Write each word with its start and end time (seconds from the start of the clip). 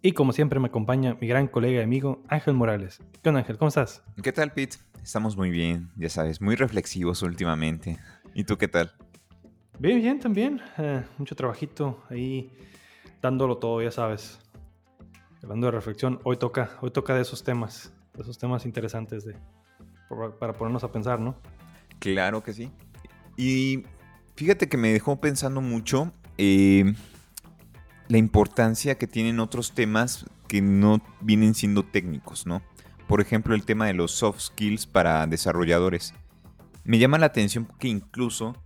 Y 0.00 0.12
como 0.12 0.32
siempre 0.32 0.60
me 0.60 0.68
acompaña 0.68 1.16
mi 1.20 1.26
gran 1.26 1.48
colega 1.48 1.80
y 1.80 1.82
amigo 1.82 2.22
Ángel 2.28 2.54
Morales. 2.54 3.00
¿Qué 3.20 3.30
onda 3.30 3.40
Ángel? 3.40 3.58
¿Cómo 3.58 3.68
estás? 3.68 4.04
¿Qué 4.22 4.32
tal, 4.32 4.52
Pete? 4.52 4.76
Estamos 5.02 5.36
muy 5.36 5.50
bien, 5.50 5.90
ya 5.96 6.08
sabes, 6.08 6.40
muy 6.40 6.54
reflexivos 6.54 7.22
últimamente. 7.22 7.98
¿Y 8.32 8.44
tú 8.44 8.56
qué 8.56 8.68
tal? 8.68 8.92
Bien, 9.80 10.00
bien 10.00 10.20
también. 10.20 10.60
Eh, 10.78 11.02
mucho 11.18 11.34
trabajito 11.34 12.00
ahí 12.10 12.52
dándolo 13.20 13.58
todo, 13.58 13.82
ya 13.82 13.90
sabes. 13.90 14.38
Hablando 15.42 15.66
de 15.66 15.72
reflexión, 15.72 16.20
hoy 16.22 16.36
toca, 16.36 16.70
hoy 16.80 16.92
toca 16.92 17.16
de 17.16 17.22
esos 17.22 17.42
temas, 17.42 17.92
de 18.14 18.22
esos 18.22 18.38
temas 18.38 18.66
interesantes 18.66 19.24
de, 19.24 19.34
para 20.38 20.52
ponernos 20.52 20.84
a 20.84 20.92
pensar, 20.92 21.18
¿no? 21.18 21.34
Claro 21.98 22.44
que 22.44 22.52
sí. 22.52 22.70
Y 23.36 23.82
fíjate 24.36 24.68
que 24.68 24.76
me 24.76 24.92
dejó 24.92 25.20
pensando 25.20 25.60
mucho 25.60 26.12
eh, 26.36 26.94
la 28.08 28.18
importancia 28.18 28.96
que 28.96 29.06
tienen 29.06 29.40
otros 29.40 29.72
temas 29.72 30.26
que 30.48 30.62
no 30.62 31.00
vienen 31.20 31.54
siendo 31.54 31.84
técnicos, 31.84 32.46
¿no? 32.46 32.62
Por 33.06 33.20
ejemplo, 33.20 33.54
el 33.54 33.64
tema 33.64 33.86
de 33.86 33.94
los 33.94 34.12
soft 34.12 34.40
skills 34.40 34.86
para 34.86 35.26
desarrolladores. 35.26 36.14
Me 36.84 36.98
llama 36.98 37.18
la 37.18 37.26
atención 37.26 37.68
que 37.78 37.88
incluso 37.88 38.56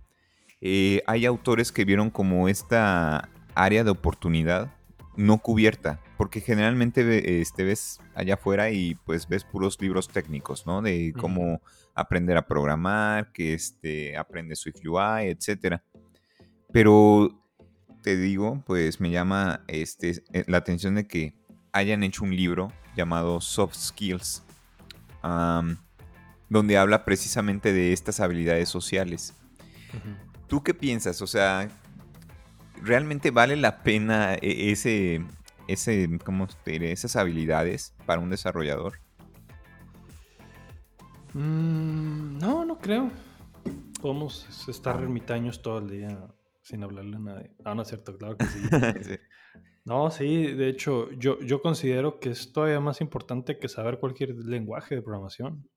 eh, 0.61 1.01
hay 1.07 1.25
autores 1.25 1.71
que 1.71 1.85
vieron 1.85 2.09
como 2.09 2.47
esta 2.47 3.29
área 3.53 3.83
de 3.83 3.91
oportunidad 3.91 4.73
no 5.15 5.37
cubierta, 5.37 5.99
porque 6.17 6.41
generalmente 6.41 7.41
este, 7.41 7.63
ves 7.63 7.99
allá 8.15 8.35
afuera 8.35 8.71
y 8.71 8.95
pues 8.95 9.27
ves 9.27 9.43
puros 9.43 9.79
libros 9.79 10.07
técnicos, 10.07 10.65
¿no? 10.65 10.81
De 10.81 11.13
cómo 11.17 11.61
aprender 11.93 12.37
a 12.37 12.47
programar, 12.47 13.31
que 13.31 13.53
este, 13.53 14.17
aprende 14.17 14.55
SwiftUI, 14.55 15.27
etc. 15.27 15.81
Pero 16.71 17.42
te 18.03 18.17
digo, 18.17 18.61
pues 18.67 18.99
me 18.99 19.09
llama 19.09 19.61
este, 19.67 20.23
eh, 20.33 20.43
la 20.47 20.57
atención 20.57 20.93
de 20.93 21.07
que 21.07 21.33
hayan 21.71 22.03
hecho 22.03 22.23
un 22.23 22.35
libro 22.35 22.71
llamado 22.95 23.41
Soft 23.41 23.75
Skills, 23.75 24.43
donde 26.49 26.77
habla 26.77 27.05
precisamente 27.05 27.73
de 27.73 27.93
estas 27.93 28.19
habilidades 28.19 28.69
sociales. 28.69 29.33
¿Tú 30.47 30.61
qué 30.61 30.73
piensas? 30.73 31.21
O 31.21 31.27
sea, 31.27 31.69
¿realmente 32.83 33.31
vale 33.31 33.55
la 33.55 33.81
pena 33.81 34.35
e, 34.35 34.71
ese, 34.71 35.25
ese, 35.67 36.19
¿cómo 36.23 36.47
te 36.63 36.91
esas 36.91 37.15
habilidades 37.15 37.95
para 38.05 38.19
un 38.19 38.29
desarrollador? 38.29 38.99
Mm, 41.33 42.37
no, 42.37 42.65
no 42.65 42.77
creo. 42.77 43.09
Podemos 44.01 44.67
estar 44.67 44.97
ah. 44.97 45.01
ermitaños 45.01 45.61
todo 45.61 45.79
el 45.79 45.89
día 45.89 46.19
sin 46.63 46.83
hablarle 46.83 47.17
a 47.17 47.19
nadie. 47.19 47.51
No, 47.63 47.75
no 47.75 47.81
es 47.83 47.89
cierto, 47.89 48.17
claro 48.17 48.37
que 48.37 48.45
sí. 49.03 49.15
No, 49.85 50.09
sí, 50.09 50.47
de 50.47 50.69
hecho, 50.69 51.11
yo, 51.11 51.39
yo 51.41 51.61
considero 51.61 52.19
que 52.19 52.29
es 52.29 52.53
todavía 52.53 52.79
más 52.79 53.01
importante 53.01 53.59
que 53.59 53.67
saber 53.67 53.99
cualquier 53.99 54.33
lenguaje 54.35 54.95
de 54.95 55.01
programación. 55.01 55.69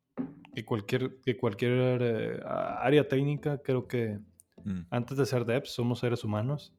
Que 0.55 0.65
cualquier, 0.65 1.21
que 1.21 1.37
cualquier 1.37 2.01
eh, 2.01 2.41
área 2.47 3.07
técnica, 3.09 3.59
creo 3.59 3.87
que 3.87 4.19
mm. 4.65 4.83
antes 4.91 5.19
de 5.19 5.27
ser 5.27 5.45
devs 5.45 5.71
somos 5.71 5.99
seres 5.99 6.25
humanos 6.25 6.75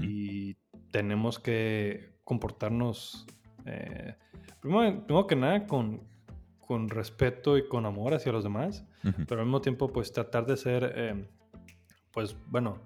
y 0.00 0.54
tenemos 0.92 1.40
que 1.40 2.14
comportarnos, 2.22 3.26
eh, 3.66 4.14
primero, 4.60 5.26
que 5.26 5.34
nada, 5.36 5.66
con, 5.66 6.00
con 6.60 6.88
respeto 6.88 7.58
y 7.58 7.66
con 7.66 7.84
amor 7.84 8.14
hacia 8.14 8.30
los 8.30 8.44
demás, 8.44 8.86
pero 9.26 9.40
al 9.40 9.46
mismo 9.46 9.60
tiempo, 9.60 9.92
pues 9.92 10.12
tratar 10.12 10.46
de 10.46 10.56
ser, 10.56 10.92
eh, 10.94 11.28
pues 12.12 12.36
bueno, 12.46 12.78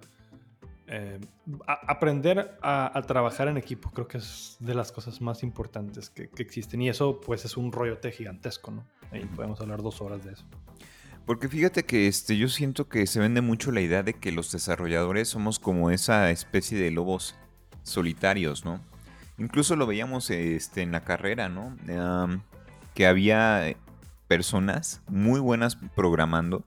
eh, 0.89 1.19
aprender 1.67 2.59
a, 2.63 3.03
trabajar 3.07 3.49
en 3.49 3.57
equipo 3.57 3.91
creo 3.91 4.07
que 4.07 4.19
es 4.19 4.57
de 4.61 4.75
las 4.75 4.93
cosas 4.93 5.21
más 5.21 5.43
importantes 5.43 6.11
que, 6.11 6.31
existen 6.39 6.81
y 6.83 6.89
eso 6.89 7.21
pues 7.21 7.45
es 7.45 7.57
un 7.57 7.73
rollote 7.73 8.13
gigantesco, 8.13 8.71
¿no? 8.71 8.87
Ahí 9.11 9.25
podemos 9.25 9.61
hablar 9.61 9.83
dos 9.83 10.01
horas 10.01 10.25
de 10.25 10.33
eso. 10.33 10.45
Porque 11.25 11.49
fíjate 11.49 11.85
que 11.85 12.07
este, 12.07 12.37
yo 12.37 12.49
siento 12.49 12.89
que 12.89 13.07
se 13.09 13.19
vende 13.19 13.41
mucho 13.41 13.73
la 13.73 13.81
idea 13.81 14.05
de 14.05 14.15
que 14.15 14.31
los 14.31 14.53
desarrolladores 14.53 15.29
somos 15.29 15.59
como 15.59 15.91
esa 15.91 16.31
especie 16.31 16.79
de 16.79 16.93
lobos 16.93 17.35
solitarios, 17.83 18.65
¿no? 18.65 18.81
Incluso 19.39 19.75
lo 19.75 19.87
veíamos 19.87 20.31
este, 20.31 20.83
en 20.83 20.93
la 20.93 21.01
carrera, 21.01 21.49
¿no? 21.49 21.77
que 22.95 23.07
había 23.07 23.77
personas 24.29 25.03
muy 25.09 25.39
buenas 25.39 25.77
programando, 25.95 26.65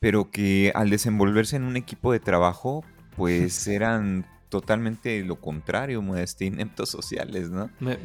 pero 0.00 0.30
que 0.30 0.72
al 0.74 0.90
desenvolverse 0.90 1.54
en 1.54 1.62
un 1.62 1.76
equipo 1.76 2.10
de 2.10 2.18
trabajo, 2.18 2.84
pues 3.16 3.66
eran 3.68 4.26
totalmente 4.48 5.24
lo 5.24 5.36
contrario, 5.36 6.02
este, 6.16 6.46
ineptos 6.46 6.88
sociales, 6.88 7.50
¿no? 7.50 7.70
Me, 7.80 7.98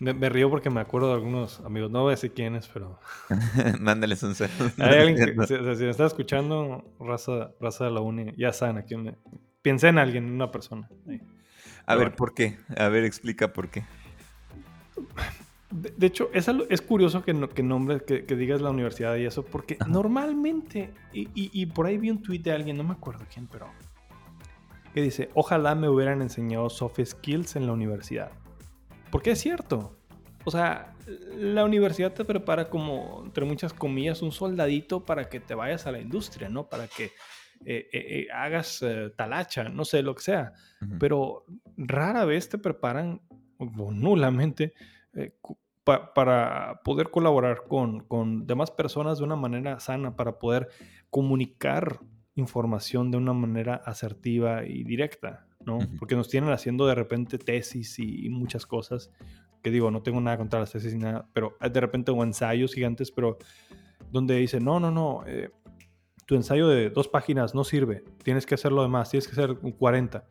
me, 0.00 0.28
río 0.28 0.48
porque 0.48 0.70
me 0.70 0.80
acuerdo 0.80 1.08
de 1.08 1.14
algunos 1.14 1.60
amigos, 1.60 1.90
no 1.90 2.02
voy 2.02 2.12
a 2.12 2.16
decir 2.16 2.32
quiénes, 2.32 2.68
pero... 2.68 2.98
Mándales 3.80 4.22
un 4.22 4.34
saludo. 4.34 4.70
Hay 4.78 4.98
alguien 5.00 5.36
que, 5.36 5.46
si, 5.46 5.54
me 5.84 5.90
está 5.90 6.06
escuchando, 6.06 6.84
raza, 7.00 7.50
raza 7.60 7.84
de 7.84 7.90
la 7.90 8.00
uni, 8.00 8.32
ya 8.36 8.52
saben 8.52 8.78
a 8.78 8.82
quién... 8.82 9.16
Piensa 9.62 9.88
en 9.88 9.98
alguien, 9.98 10.26
en 10.26 10.32
una 10.32 10.50
persona. 10.50 10.90
A 11.86 11.94
ver, 11.96 12.14
¿por 12.14 12.34
qué? 12.34 12.58
A 12.76 12.88
ver, 12.88 13.04
explica 13.04 13.52
por 13.52 13.70
qué. 13.70 13.84
De, 15.70 16.06
hecho, 16.06 16.28
es, 16.34 16.48
es 16.68 16.82
curioso 16.82 17.24
que, 17.24 17.48
que 17.48 17.62
nombres, 17.62 18.02
que, 18.02 18.22
digas 18.36 18.60
la 18.60 18.70
universidad 18.70 19.16
y 19.16 19.24
eso, 19.24 19.42
porque 19.42 19.78
normalmente, 19.88 20.92
y, 21.14 21.28
y, 21.34 21.66
por 21.66 21.86
ahí 21.86 21.96
vi 21.96 22.10
un 22.10 22.22
tweet 22.22 22.40
de 22.40 22.52
alguien, 22.52 22.76
no 22.76 22.84
me 22.84 22.92
acuerdo 22.92 23.24
quién, 23.32 23.46
pero 23.46 23.70
que 24.94 25.02
dice, 25.02 25.28
ojalá 25.34 25.74
me 25.74 25.88
hubieran 25.88 26.22
enseñado 26.22 26.70
soft 26.70 27.00
skills 27.04 27.56
en 27.56 27.66
la 27.66 27.72
universidad. 27.72 28.30
Porque 29.10 29.32
es 29.32 29.40
cierto. 29.40 29.98
O 30.44 30.52
sea, 30.52 30.94
la 31.36 31.64
universidad 31.64 32.12
te 32.12 32.24
prepara 32.24 32.70
como, 32.70 33.22
entre 33.24 33.44
muchas 33.44 33.72
comillas, 33.72 34.22
un 34.22 34.30
soldadito 34.30 35.04
para 35.04 35.28
que 35.28 35.40
te 35.40 35.56
vayas 35.56 35.86
a 35.88 35.92
la 35.92 35.98
industria, 35.98 36.48
¿no? 36.48 36.68
Para 36.68 36.86
que 36.86 37.06
eh, 37.06 37.10
eh, 37.64 37.88
eh, 37.92 38.26
hagas 38.32 38.84
talacha, 39.16 39.64
no 39.64 39.84
sé, 39.84 40.02
lo 40.02 40.14
que 40.14 40.22
sea. 40.22 40.52
Pero 41.00 41.44
rara 41.76 42.24
vez 42.24 42.48
te 42.48 42.58
preparan, 42.58 43.20
o 43.58 43.90
nulamente, 43.90 44.74
para 45.82 46.80
poder 46.84 47.10
colaborar 47.10 47.64
con, 47.66 48.00
con 48.00 48.46
demás 48.46 48.70
personas 48.70 49.18
de 49.18 49.24
una 49.24 49.36
manera 49.36 49.80
sana, 49.80 50.14
para 50.14 50.38
poder 50.38 50.68
comunicar 51.10 51.98
información 52.36 53.10
de 53.10 53.16
una 53.16 53.32
manera 53.32 53.76
asertiva 53.76 54.64
y 54.64 54.84
directa, 54.84 55.46
¿no? 55.64 55.78
Porque 55.98 56.16
nos 56.16 56.28
tienen 56.28 56.50
haciendo 56.50 56.86
de 56.86 56.94
repente 56.94 57.38
tesis 57.38 57.98
y, 57.98 58.28
muchas 58.28 58.66
cosas, 58.66 59.10
que 59.62 59.70
digo, 59.70 59.90
no 59.90 60.02
tengo 60.02 60.20
nada 60.20 60.36
contra 60.36 60.60
las 60.60 60.72
tesis 60.72 60.94
ni 60.94 61.00
nada, 61.00 61.26
pero 61.32 61.56
de 61.60 61.80
repente 61.80 62.10
o 62.10 62.22
ensayos 62.22 62.74
gigantes, 62.74 63.10
pero 63.10 63.38
donde 64.10 64.36
dice, 64.36 64.60
no, 64.60 64.80
no, 64.80 64.90
no, 64.90 65.22
eh, 65.26 65.50
tu 66.26 66.34
ensayo 66.34 66.68
de 66.68 66.90
dos 66.90 67.08
páginas 67.08 67.54
no 67.54 67.64
sirve, 67.64 68.04
tienes 68.22 68.46
que 68.46 68.54
hacerlo 68.54 68.82
de 68.82 68.88
más, 68.88 69.10
tienes 69.10 69.28
que 69.28 69.32
hacer 69.32 69.56
40. 69.56 70.24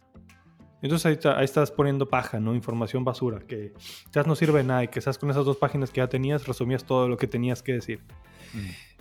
Entonces 0.82 1.26
ahí, 1.26 1.46
estás 1.46 1.72
poniendo 1.72 2.10
paja, 2.10 2.42
¿no? 2.42 2.54
Información 2.54 3.06
basura, 3.06 3.40
que 3.40 3.74
quizás 4.06 4.28
no 4.28 4.36
sirve 4.36 4.60
de 4.60 4.66
nada 4.66 4.84
y 4.84 4.90
que 4.90 5.00
estás 5.00 5.18
con 5.18 5.30
esas 5.30 5.46
dos 5.46 5.56
páginas 5.56 5.92
que 5.92 6.02
ya 6.02 6.10
tenías, 6.10 6.46
resumías 6.46 6.84
todo 6.84 7.08
lo 7.08 7.16
que 7.16 7.26
tenías 7.26 7.64
que 7.64 7.72
decir. 7.72 8.02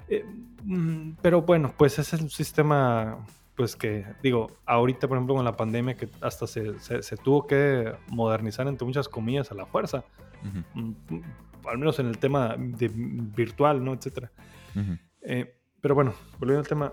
Eh, 0.08 0.24
mm, 0.64 1.12
pero 1.22 1.42
bueno, 1.42 1.72
pues 1.76 1.98
ese 1.98 2.16
es 2.16 2.22
un 2.22 2.30
sistema, 2.30 3.24
pues 3.56 3.76
que 3.76 4.04
digo, 4.22 4.50
ahorita 4.66 5.08
por 5.08 5.16
ejemplo 5.16 5.34
con 5.34 5.44
la 5.44 5.56
pandemia 5.56 5.96
que 5.96 6.08
hasta 6.20 6.46
se, 6.46 6.78
se, 6.78 7.16
tuvo 7.16 7.46
que 7.46 7.94
modernizar 8.08 8.66
entre 8.66 8.86
muchas 8.86 9.08
comillas 9.08 9.50
a 9.50 9.54
la 9.54 9.66
fuerza, 9.66 10.04
mm, 10.74 11.14
mm, 11.14 11.22
al 11.66 11.78
menos 11.78 11.98
en 11.98 12.06
el 12.06 12.18
tema 12.18 12.56
de 12.58 12.90
virtual, 12.92 13.84
¿no? 13.84 13.94
Etcétera. 13.94 14.30
Eh, 15.22 15.54
pero 15.80 15.94
bueno, 15.94 16.14
volviendo 16.38 16.60
al 16.60 16.68
tema, 16.68 16.92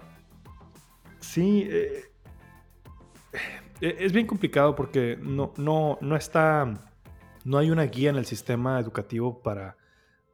sí, 1.20 1.68
eh, 1.70 2.04
es 3.82 4.12
bien 4.12 4.28
complicado 4.28 4.76
porque 4.76 5.18
no, 5.22 5.54
no, 5.58 5.98
no 6.02 6.16
está, 6.16 6.92
no 7.46 7.58
hay 7.58 7.72
una 7.72 7.84
guía 7.84 8.10
en 8.10 8.18
el 8.18 8.26
sistema 8.26 8.80
educativo 8.80 9.42
para 9.42 9.79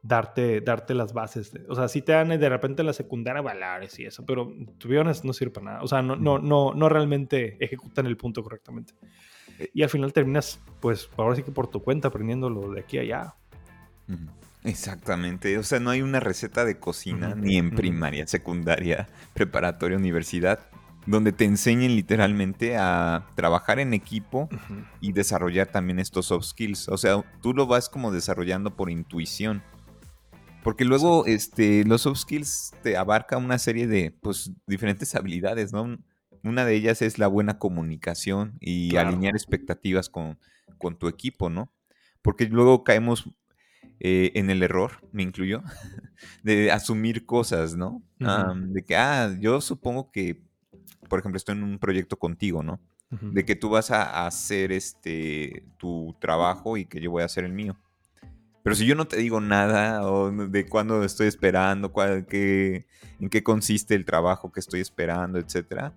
darte, 0.06 0.60
darte 0.60 0.94
las 0.94 1.12
bases. 1.12 1.52
O 1.68 1.74
sea, 1.74 1.88
si 1.88 2.02
te 2.02 2.12
dan 2.12 2.28
de 2.28 2.48
repente 2.48 2.82
la 2.82 2.92
secundaria 2.92 3.42
valores 3.42 3.98
y 3.98 4.06
eso, 4.06 4.24
pero 4.24 4.52
tu 4.78 4.88
no 4.88 5.32
sirve 5.32 5.52
para 5.52 5.64
nada. 5.64 5.82
O 5.82 5.88
sea, 5.88 6.02
no, 6.02 6.16
no, 6.16 6.38
no, 6.38 6.74
no 6.74 6.88
realmente 6.88 7.56
ejecutan 7.64 8.06
el 8.06 8.16
punto 8.16 8.42
correctamente. 8.42 8.94
Y 9.72 9.82
al 9.82 9.88
final 9.88 10.12
terminas, 10.12 10.60
pues, 10.80 11.08
ahora 11.16 11.34
sí 11.34 11.42
que 11.42 11.50
por 11.50 11.68
tu 11.68 11.82
cuenta 11.82 12.08
aprendiéndolo 12.08 12.70
de 12.70 12.80
aquí 12.80 12.98
a 12.98 13.00
allá. 13.00 13.34
Exactamente, 14.62 15.56
o 15.58 15.62
sea, 15.62 15.80
no 15.80 15.90
hay 15.90 16.02
una 16.02 16.20
receta 16.20 16.64
de 16.64 16.78
cocina 16.78 17.34
ni 17.34 17.56
en 17.56 17.70
primaria, 17.70 18.26
secundaria, 18.26 19.08
preparatoria, 19.34 19.96
universidad, 19.96 20.60
donde 21.06 21.32
te 21.32 21.44
enseñen 21.44 21.94
literalmente 21.94 22.76
a 22.76 23.26
trabajar 23.36 23.78
en 23.78 23.94
equipo 23.94 24.48
y 25.00 25.12
desarrollar 25.12 25.68
también 25.68 26.00
estos 26.00 26.26
soft 26.26 26.46
skills. 26.46 26.88
O 26.88 26.98
sea, 26.98 27.24
tú 27.40 27.54
lo 27.54 27.66
vas 27.66 27.88
como 27.88 28.10
desarrollando 28.10 28.74
por 28.74 28.90
intuición. 28.90 29.62
Porque 30.66 30.84
luego 30.84 31.26
este, 31.26 31.84
los 31.84 32.02
soft 32.02 32.18
skills 32.18 32.74
te 32.82 32.96
abarca 32.96 33.36
una 33.36 33.56
serie 33.56 33.86
de 33.86 34.10
pues, 34.10 34.50
diferentes 34.66 35.14
habilidades, 35.14 35.72
¿no? 35.72 35.96
Una 36.42 36.64
de 36.64 36.74
ellas 36.74 37.02
es 37.02 37.20
la 37.20 37.28
buena 37.28 37.60
comunicación 37.60 38.56
y 38.58 38.96
alinear 38.96 39.36
expectativas 39.36 40.08
con, 40.08 40.40
con, 40.76 40.98
tu 40.98 41.06
equipo, 41.06 41.50
¿no? 41.50 41.72
Porque 42.20 42.46
luego 42.46 42.82
caemos 42.82 43.30
eh, 44.00 44.32
en 44.34 44.50
el 44.50 44.60
error, 44.60 45.08
me 45.12 45.22
incluyo, 45.22 45.62
de 46.42 46.72
asumir 46.72 47.26
cosas, 47.26 47.76
¿no? 47.76 48.02
de 48.18 48.84
que, 48.84 48.96
ah, 48.96 49.36
yo 49.38 49.60
supongo 49.60 50.10
que, 50.10 50.42
por 51.08 51.20
ejemplo, 51.20 51.36
estoy 51.36 51.54
en 51.54 51.62
un 51.62 51.78
proyecto 51.78 52.16
contigo, 52.16 52.64
¿no? 52.64 52.80
De 53.10 53.44
que 53.44 53.54
tú 53.54 53.70
vas 53.70 53.92
a 53.92 54.26
hacer 54.26 54.72
este 54.72 55.64
tu 55.78 56.16
trabajo 56.20 56.76
y 56.76 56.86
que 56.86 57.00
yo 57.00 57.12
voy 57.12 57.22
a 57.22 57.26
hacer 57.26 57.44
el 57.44 57.52
mío. 57.52 57.78
Pero 58.66 58.74
si 58.74 58.84
yo 58.84 58.96
no 58.96 59.06
te 59.06 59.16
digo 59.18 59.40
nada 59.40 60.10
o 60.10 60.32
de 60.32 60.66
cuándo 60.66 61.04
estoy 61.04 61.28
esperando, 61.28 61.92
cuál, 61.92 62.26
qué, 62.26 62.84
en 63.20 63.28
qué 63.28 63.44
consiste 63.44 63.94
el 63.94 64.04
trabajo 64.04 64.50
que 64.50 64.58
estoy 64.58 64.80
esperando, 64.80 65.38
etcétera, 65.38 65.92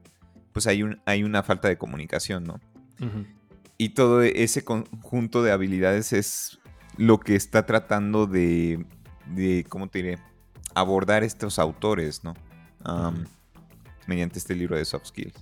pues 0.54 0.68
hay, 0.68 0.84
un, 0.84 1.02
hay 1.08 1.24
una 1.24 1.42
falta 1.42 1.68
de 1.68 1.80
comunicación, 1.80 2.44
¿no? 2.44 2.60
Y 3.80 3.90
todo 3.90 4.22
ese 4.22 4.64
conjunto 4.64 5.42
de 5.42 5.52
habilidades 5.52 6.14
es 6.14 6.60
lo 6.96 7.20
que 7.20 7.36
está 7.36 7.66
tratando 7.66 8.28
de, 8.28 8.86
de 9.34 9.66
¿cómo 9.68 9.88
te 9.88 10.04
diré? 10.04 10.20
Abordar 10.76 11.24
estos 11.24 11.58
autores, 11.58 12.24
¿no? 12.24 12.36
mediante 14.06 14.38
este 14.38 14.54
libro 14.54 14.78
de 14.78 14.86
soft 14.86 15.08
skills. 15.08 15.34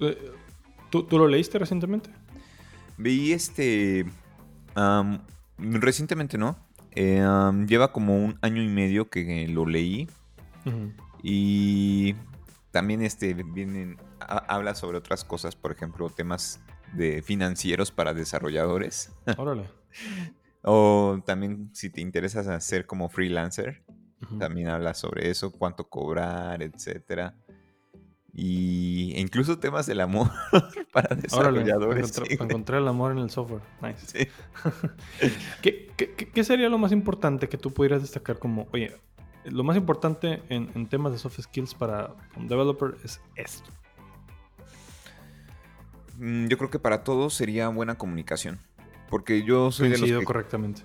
Eh, 0.00 0.32
¿Tú, 0.88 1.02
¿tú, 1.02 1.18
lo 1.18 1.28
leíste 1.28 1.58
recientemente? 1.58 2.08
Vi 2.96 3.34
este 3.34 4.06
Recientemente 5.58 6.38
no. 6.38 6.56
Eh, 6.92 7.24
lleva 7.66 7.92
como 7.92 8.16
un 8.16 8.38
año 8.42 8.62
y 8.62 8.68
medio 8.68 9.08
que 9.08 9.48
lo 9.48 9.66
leí. 9.66 10.08
Y 11.22 12.14
también 12.70 13.02
este, 13.02 13.34
vienen, 13.34 13.96
habla 14.20 14.74
sobre 14.74 14.98
otras 14.98 15.24
cosas, 15.24 15.56
por 15.56 15.72
ejemplo, 15.72 16.08
temas 16.10 16.60
de 16.92 17.22
financieros 17.22 17.90
para 17.90 18.14
desarrolladores. 18.14 19.12
Órale. 19.38 19.68
o 20.62 21.20
también 21.24 21.70
si 21.72 21.90
te 21.90 22.00
interesa 22.00 22.60
ser 22.60 22.86
como 22.86 23.08
freelancer, 23.08 23.82
también 24.38 24.68
habla 24.68 24.94
sobre 24.94 25.30
eso, 25.30 25.50
cuánto 25.50 25.88
cobrar, 25.88 26.62
etcétera 26.62 27.34
y 28.34 29.12
incluso 29.18 29.58
temas 29.58 29.86
del 29.86 30.00
amor 30.00 30.30
para 30.92 31.14
desarrolladores. 31.14 32.12
para, 32.12 32.32
encontrar, 32.32 32.80
el 32.80 32.88
amor 32.88 33.12
en 33.12 33.18
el 33.18 33.30
software. 33.30 33.62
Nice. 33.82 34.30
¿Qué, 35.62 36.44
sería 36.44 36.68
lo 36.68 36.78
más 36.78 36.92
importante 36.92 37.48
que 37.48 37.58
tú 37.58 37.72
pudieras 37.72 38.00
destacar 38.00 38.38
como, 38.38 38.68
oye, 38.72 38.96
lo 39.44 39.64
más 39.64 39.76
importante 39.76 40.42
en, 40.48 40.86
temas 40.86 41.12
de 41.12 41.18
soft 41.18 41.40
skills 41.40 41.74
para 41.74 42.14
un 42.36 42.48
developer 42.48 42.96
es 43.04 43.20
esto? 43.36 43.70
Mm, 46.18 46.46
yo 46.46 46.56
creo 46.56 46.70
que 46.70 46.78
para 46.78 47.04
todos 47.04 47.34
sería 47.34 47.68
buena 47.68 47.96
comunicación. 47.96 48.60
Porque 49.10 49.42
yo 49.42 49.70
soy 49.70 49.90
de 49.90 49.98
los 49.98 50.10
que... 50.10 50.24
correctamente. 50.24 50.82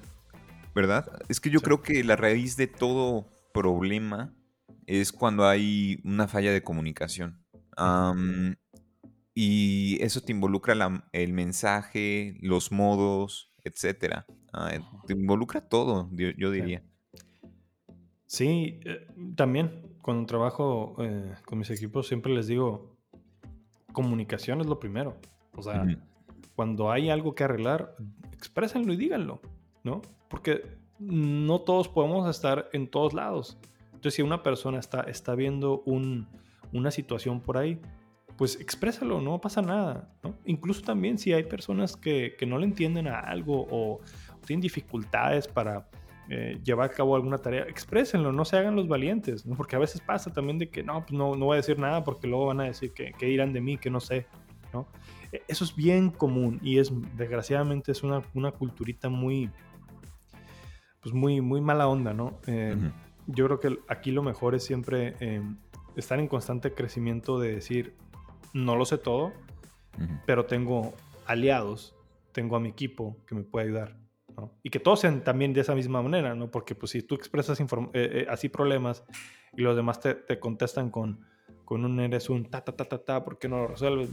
¿Verdad? 0.75 1.21
Es 1.29 1.39
que 1.39 1.49
yo 1.49 1.61
creo 1.61 1.81
que 1.81 2.03
la 2.03 2.17
raíz 2.17 2.57
de 2.57 2.67
todo 2.67 3.25
problema 3.53 4.36
es 4.87 5.11
cuando 5.11 5.45
hay 5.45 5.99
una 6.03 6.27
falla 6.27 6.51
de 6.51 6.63
comunicación. 6.63 7.43
y 9.35 10.01
eso 10.01 10.21
te 10.21 10.31
involucra 10.31 10.73
el 11.11 11.33
mensaje, 11.33 12.37
los 12.41 12.71
modos, 12.71 13.51
etcétera. 13.63 14.25
Ah, 14.51 14.71
eh, 14.73 14.81
te 15.05 15.13
involucra 15.13 15.61
todo, 15.61 16.09
yo, 16.13 16.51
diría. 16.51 16.81
Sí, 18.25 18.79
eh, 18.85 19.07
también 19.35 19.97
cuando 20.01 20.25
trabajo 20.25 20.95
eh, 20.99 21.35
con 21.45 21.59
mis 21.59 21.69
equipos 21.69 22.07
siempre 22.07 22.33
les 22.33 22.47
digo, 22.47 22.97
comunicación 23.91 24.61
es 24.61 24.67
lo 24.67 24.79
primero. 24.79 25.17
O 25.53 25.61
sea, 25.61 25.85
cuando 26.55 26.91
hay 26.91 27.09
algo 27.09 27.35
que 27.35 27.43
arreglar, 27.43 27.95
exprésenlo 28.31 28.93
y 28.93 28.97
díganlo, 28.97 29.41
¿no? 29.83 30.01
Porque 30.29 30.77
no 30.99 31.61
todos 31.61 31.87
podemos 31.89 32.29
estar 32.29 32.69
en 32.73 32.89
todos 32.89 33.13
lados. 33.13 33.59
Entonces, 33.97 34.13
si 34.13 34.21
una 34.21 34.43
persona 34.43 34.77
está, 34.77 35.01
está 35.01 35.33
viendo 35.33 35.83
una 36.71 36.91
situación 36.91 37.41
por 37.41 37.57
ahí, 37.57 37.81
pues 38.37 38.61
exprésalo, 38.61 39.19
no 39.21 39.41
pasa 39.41 39.63
nada. 39.63 40.07
Incluso 40.45 40.83
también 40.83 41.17
si 41.17 41.33
hay 41.33 41.43
personas 41.45 41.97
que, 41.97 42.37
no 42.47 42.59
le 42.59 42.65
entienden 42.65 43.07
a 43.07 43.19
algo 43.19 43.65
o, 43.71 43.99
tienen 44.45 44.61
dificultades 44.61 45.47
para 45.47 45.89
eh, 46.29 46.59
llevar 46.63 46.91
a 46.91 46.93
cabo 46.93 47.15
alguna 47.15 47.39
tarea, 47.39 47.63
exprésenlo, 47.63 48.31
no 48.31 48.45
se 48.45 48.55
hagan 48.57 48.75
los 48.75 48.87
valientes, 48.87 49.43
porque 49.57 49.75
a 49.75 49.79
veces 49.79 49.99
pasa 49.99 50.31
también 50.31 50.59
de 50.59 50.69
que 50.69 50.83
no, 50.83 51.01
pues 51.01 51.13
no, 51.13 51.35
no 51.35 51.45
voy 51.45 51.55
a 51.55 51.57
decir 51.57 51.79
nada 51.79 52.03
porque 52.03 52.27
luego 52.27 52.45
van 52.45 52.61
a 52.61 52.65
decir 52.65 52.93
que, 52.93 53.13
que 53.13 53.27
irán 53.31 53.51
de 53.51 53.61
mí, 53.61 53.79
que 53.79 53.89
no 53.89 53.99
sé. 53.99 54.27
¿no? 54.73 54.87
E, 55.31 55.41
eso 55.47 55.63
es 55.63 55.75
bien 55.75 56.11
común 56.11 56.59
y 56.61 56.77
es 56.77 56.91
desgraciadamente 57.17 57.91
es 57.91 58.03
una, 58.03 58.21
una 58.35 58.51
culturita 58.51 59.09
muy, 59.09 59.49
pues 61.01 61.15
muy, 61.15 61.41
muy 61.41 61.61
mala 61.61 61.87
onda, 61.87 62.13
¿no? 62.13 62.39
Eh, 62.45 62.77
yo 63.27 63.45
creo 63.45 63.59
que 63.59 63.79
aquí 63.87 64.11
lo 64.11 64.23
mejor 64.23 64.55
es 64.55 64.63
siempre 64.63 65.15
em, 65.19 65.57
estar 65.95 66.19
en 66.19 66.27
constante 66.27 66.73
crecimiento 66.73 67.39
de 67.39 67.55
decir, 67.55 67.95
no 68.53 68.75
lo 68.75 68.85
sé 68.85 68.97
todo, 68.97 69.33
pero 70.25 70.45
tengo 70.45 70.93
aliados, 71.25 71.95
tengo 72.31 72.55
a 72.55 72.59
mi 72.59 72.69
equipo 72.69 73.17
que 73.25 73.35
me 73.35 73.43
puede 73.43 73.67
ayudar. 73.67 73.97
Y 74.61 74.69
que 74.69 74.79
todos 74.79 74.99
sean 74.99 75.23
también 75.23 75.51
de 75.53 75.61
esa 75.61 75.73
misma 75.73 76.01
manera, 76.03 76.35
¿no? 76.35 76.51
Porque 76.51 76.75
pues 76.75 76.91
si 76.91 77.01
tú 77.01 77.15
expresas 77.15 77.59
eh, 77.59 77.65
eh, 77.93 78.27
así 78.29 78.49
problemas 78.49 79.03
y 79.55 79.61
los 79.61 79.75
demás 79.75 79.99
te, 79.99 80.39
contestan 80.39 80.91
con, 80.91 81.25
con 81.65 81.83
un 81.83 81.99
eres 81.99 82.29
un 82.29 82.45
ta 82.45 82.63
ta 82.63 82.71
ta 82.71 82.85
ta 82.85 83.03
ta, 83.03 83.23
¿por 83.23 83.39
qué 83.39 83.49
no 83.49 83.57
lo 83.57 83.67
resuelves? 83.67 84.09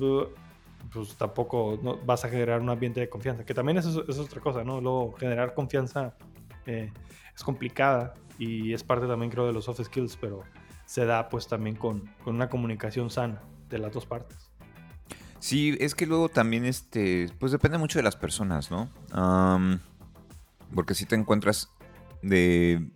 Pues 0.93 1.17
tampoco 1.17 1.77
vas 2.07 2.25
a 2.25 2.31
generar 2.31 2.63
un 2.63 2.71
ambiente 2.71 3.01
de 3.01 3.11
confianza, 3.11 3.45
que 3.45 3.53
también 3.53 3.77
es, 3.77 3.85
es 3.85 4.19
otra 4.19 4.41
cosa, 4.41 4.65
¿no? 4.65 4.81
Luego 4.81 5.13
generar 5.13 5.53
confianza 5.53 6.17
eh, 6.65 6.91
es 7.35 7.45
complicada 7.45 8.15
y 8.39 8.73
es 8.73 8.83
parte 8.85 9.07
también 9.07 9.31
creo 9.31 9.47
de 9.47 9.53
los 9.53 9.65
soft 9.65 9.83
skills, 9.83 10.17
pero 10.21 10.43
se 10.87 11.05
da 11.05 11.29
pues 11.29 11.49
también 11.49 11.77
con, 11.77 12.11
una 12.27 12.49
comunicación 12.49 13.11
sana 13.11 13.43
de 13.69 13.79
las 13.79 13.93
dos 13.93 14.07
partes. 14.07 14.51
Sí, 15.39 15.77
es 15.79 15.95
que 15.95 16.07
luego 16.07 16.29
también 16.29 16.65
este, 16.65 17.29
pues 17.39 17.53
depende 17.53 17.77
mucho 17.79 17.99
de 17.99 18.03
las 18.03 18.17
personas, 18.17 18.71
¿no? 18.71 18.89
porque 20.75 20.95
si 20.95 21.07
te 21.07 21.15
encuentras 21.15 21.71
de 22.23 22.91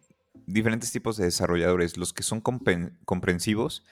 diferentes 0.47 0.91
tipos 0.91 1.17
de 1.17 1.27
desarrolladores, 1.27 1.97
los 1.97 2.13
que 2.13 2.23
son 2.23 2.41
comprensivos, 2.41 3.85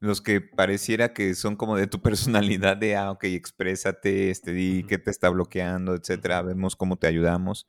los 0.00 0.20
que 0.20 0.40
pareciera 0.40 1.12
que 1.12 1.34
son 1.34 1.56
como 1.56 1.76
de 1.76 1.86
tu 1.86 2.00
personalidad, 2.02 2.76
de, 2.76 2.96
ah, 2.96 3.12
ok, 3.12 3.24
exprésate, 3.24 4.30
este, 4.30 4.52
di 4.52 4.84
qué 4.84 4.98
te 4.98 5.10
está 5.10 5.28
bloqueando, 5.28 5.94
etcétera, 5.94 6.42
vemos 6.42 6.76
cómo 6.76 6.96
te 6.96 7.06
ayudamos. 7.06 7.68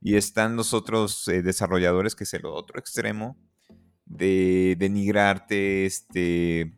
Y 0.00 0.16
están 0.16 0.56
los 0.56 0.74
otros 0.74 1.26
eh, 1.28 1.42
desarrolladores, 1.42 2.14
que 2.14 2.24
es 2.24 2.34
el 2.34 2.46
otro 2.46 2.78
extremo, 2.78 3.36
de 4.04 4.76
denigrarte, 4.78 5.84
este, 5.84 6.72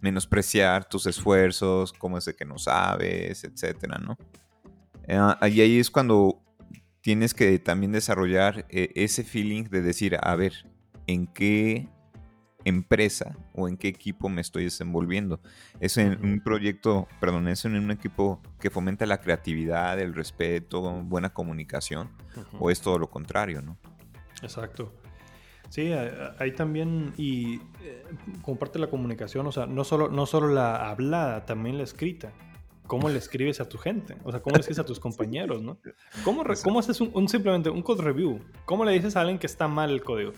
menospreciar 0.00 0.88
tus 0.88 1.06
esfuerzos, 1.06 1.92
cómo 1.92 2.18
es 2.18 2.34
que 2.36 2.44
no 2.44 2.58
sabes, 2.58 3.44
etcétera, 3.44 3.98
¿no? 3.98 4.16
Ah, 5.08 5.48
y 5.48 5.60
ahí 5.60 5.78
es 5.78 5.90
cuando 5.90 6.42
tienes 7.00 7.32
que 7.32 7.58
también 7.58 7.92
desarrollar 7.92 8.66
eh, 8.68 8.90
ese 8.94 9.24
feeling 9.24 9.64
de 9.64 9.80
decir, 9.80 10.16
a 10.20 10.36
ver, 10.36 10.52
¿en 11.06 11.26
qué 11.26 11.88
empresa 12.68 13.36
o 13.54 13.68
en 13.68 13.76
qué 13.76 13.88
equipo 13.88 14.28
me 14.28 14.40
estoy 14.40 14.64
desenvolviendo. 14.64 15.40
Es 15.80 15.96
en 15.96 16.24
un 16.24 16.40
proyecto, 16.40 17.08
perdón, 17.20 17.48
es 17.48 17.64
en 17.64 17.74
un 17.76 17.90
equipo 17.90 18.40
que 18.60 18.70
fomenta 18.70 19.06
la 19.06 19.20
creatividad, 19.20 19.98
el 19.98 20.14
respeto, 20.14 20.82
buena 21.02 21.30
comunicación, 21.30 22.10
o 22.58 22.70
es 22.70 22.80
todo 22.80 22.98
lo 22.98 23.10
contrario, 23.10 23.62
¿no? 23.62 23.78
Exacto. 24.42 24.92
Sí, 25.68 25.92
ahí 26.38 26.52
también, 26.52 27.12
y 27.18 27.56
eh, 27.82 28.04
comparte 28.42 28.78
la 28.78 28.88
comunicación, 28.88 29.46
o 29.46 29.52
sea, 29.52 29.66
no 29.66 29.84
solo, 29.84 30.08
no 30.08 30.24
solo 30.24 30.48
la 30.48 30.88
hablada, 30.88 31.44
también 31.44 31.76
la 31.76 31.84
escrita. 31.84 32.32
¿Cómo 32.86 33.10
le 33.10 33.18
escribes 33.18 33.60
a 33.60 33.68
tu 33.68 33.76
gente? 33.76 34.16
O 34.24 34.30
sea, 34.30 34.40
¿cómo 34.40 34.56
le 34.56 34.60
escribes 34.60 34.78
a 34.78 34.84
tus 34.84 34.98
compañeros, 34.98 35.62
no? 35.62 35.78
¿Cómo, 36.24 36.42
cómo 36.64 36.78
haces 36.78 37.00
un, 37.00 37.28
simplemente 37.28 37.68
un 37.68 37.82
code 37.82 38.02
review? 38.02 38.40
¿Cómo 38.64 38.84
le 38.84 38.92
dices 38.92 39.14
a 39.16 39.20
alguien 39.20 39.38
que 39.38 39.46
está 39.46 39.68
mal 39.68 39.90
el 39.90 40.02
código? 40.02 40.32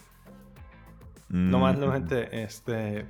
No 1.31 1.61
más, 1.61 1.79
no, 1.79 1.93
gente, 1.93 2.43
este. 2.43 3.07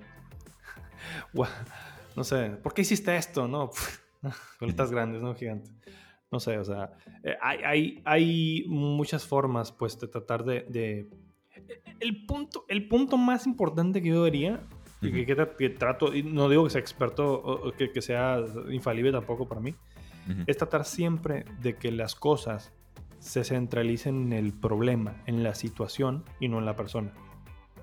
no 2.16 2.24
sé, 2.24 2.50
¿por 2.62 2.74
qué 2.74 2.82
hiciste 2.82 3.16
esto? 3.16 3.48
No, 3.48 3.70
con 4.58 4.68
letras 4.68 4.90
grandes, 4.90 5.22
¿no? 5.22 5.34
Gigante. 5.34 5.70
no 6.30 6.38
sé, 6.38 6.58
o 6.58 6.64
sea, 6.64 6.92
eh, 7.24 7.36
hay, 7.40 7.58
hay, 7.64 8.02
hay, 8.04 8.64
muchas 8.68 9.26
formas, 9.26 9.72
pues, 9.72 9.98
de 9.98 10.06
tratar 10.06 10.44
de, 10.44 11.08
El, 11.98 12.26
punto, 12.26 12.66
el 12.68 12.88
punto 12.88 13.16
más 13.16 13.46
importante 13.46 14.02
que 14.02 14.10
yo 14.10 14.24
diría, 14.24 14.60
y 15.00 15.24
que, 15.24 15.70
trato, 15.70 16.14
y 16.14 16.22
no 16.22 16.50
digo 16.50 16.64
que 16.64 16.70
sea 16.70 16.80
experto 16.82 17.32
o 17.32 17.72
que, 17.72 17.90
que 17.90 18.02
sea 18.02 18.44
infalible 18.70 19.12
tampoco 19.12 19.48
para 19.48 19.62
mí, 19.62 19.74
es 20.46 20.58
tratar 20.58 20.84
siempre 20.84 21.46
de 21.62 21.76
que 21.76 21.90
las 21.90 22.14
cosas 22.14 22.70
se 23.18 23.44
centralicen 23.44 24.26
en 24.26 24.32
el 24.34 24.52
problema, 24.52 25.22
en 25.26 25.42
la 25.42 25.54
situación 25.54 26.24
y 26.38 26.48
no 26.48 26.58
en 26.58 26.66
la 26.66 26.76
persona. 26.76 27.12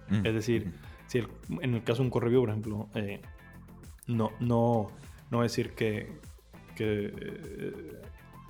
Mm, 0.09 0.25
es 0.25 0.33
decir, 0.33 0.73
si 1.07 1.23
en 1.61 1.73
el 1.73 1.83
caso 1.83 2.01
de 2.01 2.07
un 2.07 2.11
correo, 2.11 2.41
por 2.41 2.49
ejemplo, 2.49 2.89
eh, 2.95 3.21
no, 4.07 4.31
no, 4.39 4.87
no 5.31 5.41
decir 5.41 5.73
que, 5.73 6.19
que 6.75 7.13
eh, 7.15 8.01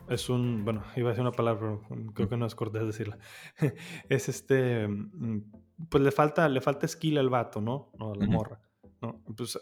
es 0.09 0.29
un, 0.29 0.63
bueno, 0.63 0.83
iba 0.95 1.09
a 1.09 1.11
decir 1.11 1.21
una 1.21 1.31
palabra, 1.31 1.79
pero 1.89 2.13
creo 2.13 2.29
que 2.29 2.37
no 2.37 2.45
es 2.45 2.55
cortés 2.55 2.85
decirla. 2.85 3.17
es 4.09 4.29
este, 4.29 4.87
mm, 4.87 5.41
pues 5.89 6.03
le 6.03 6.11
falta, 6.11 6.47
le 6.49 6.61
falta 6.61 6.87
skill 6.87 7.17
al 7.17 7.29
vato, 7.29 7.61
¿no? 7.61 7.91
O 7.99 8.13
a 8.13 8.15
la 8.15 8.27
morra, 8.27 8.59
¿no? 9.01 9.21
Pues 9.35 9.57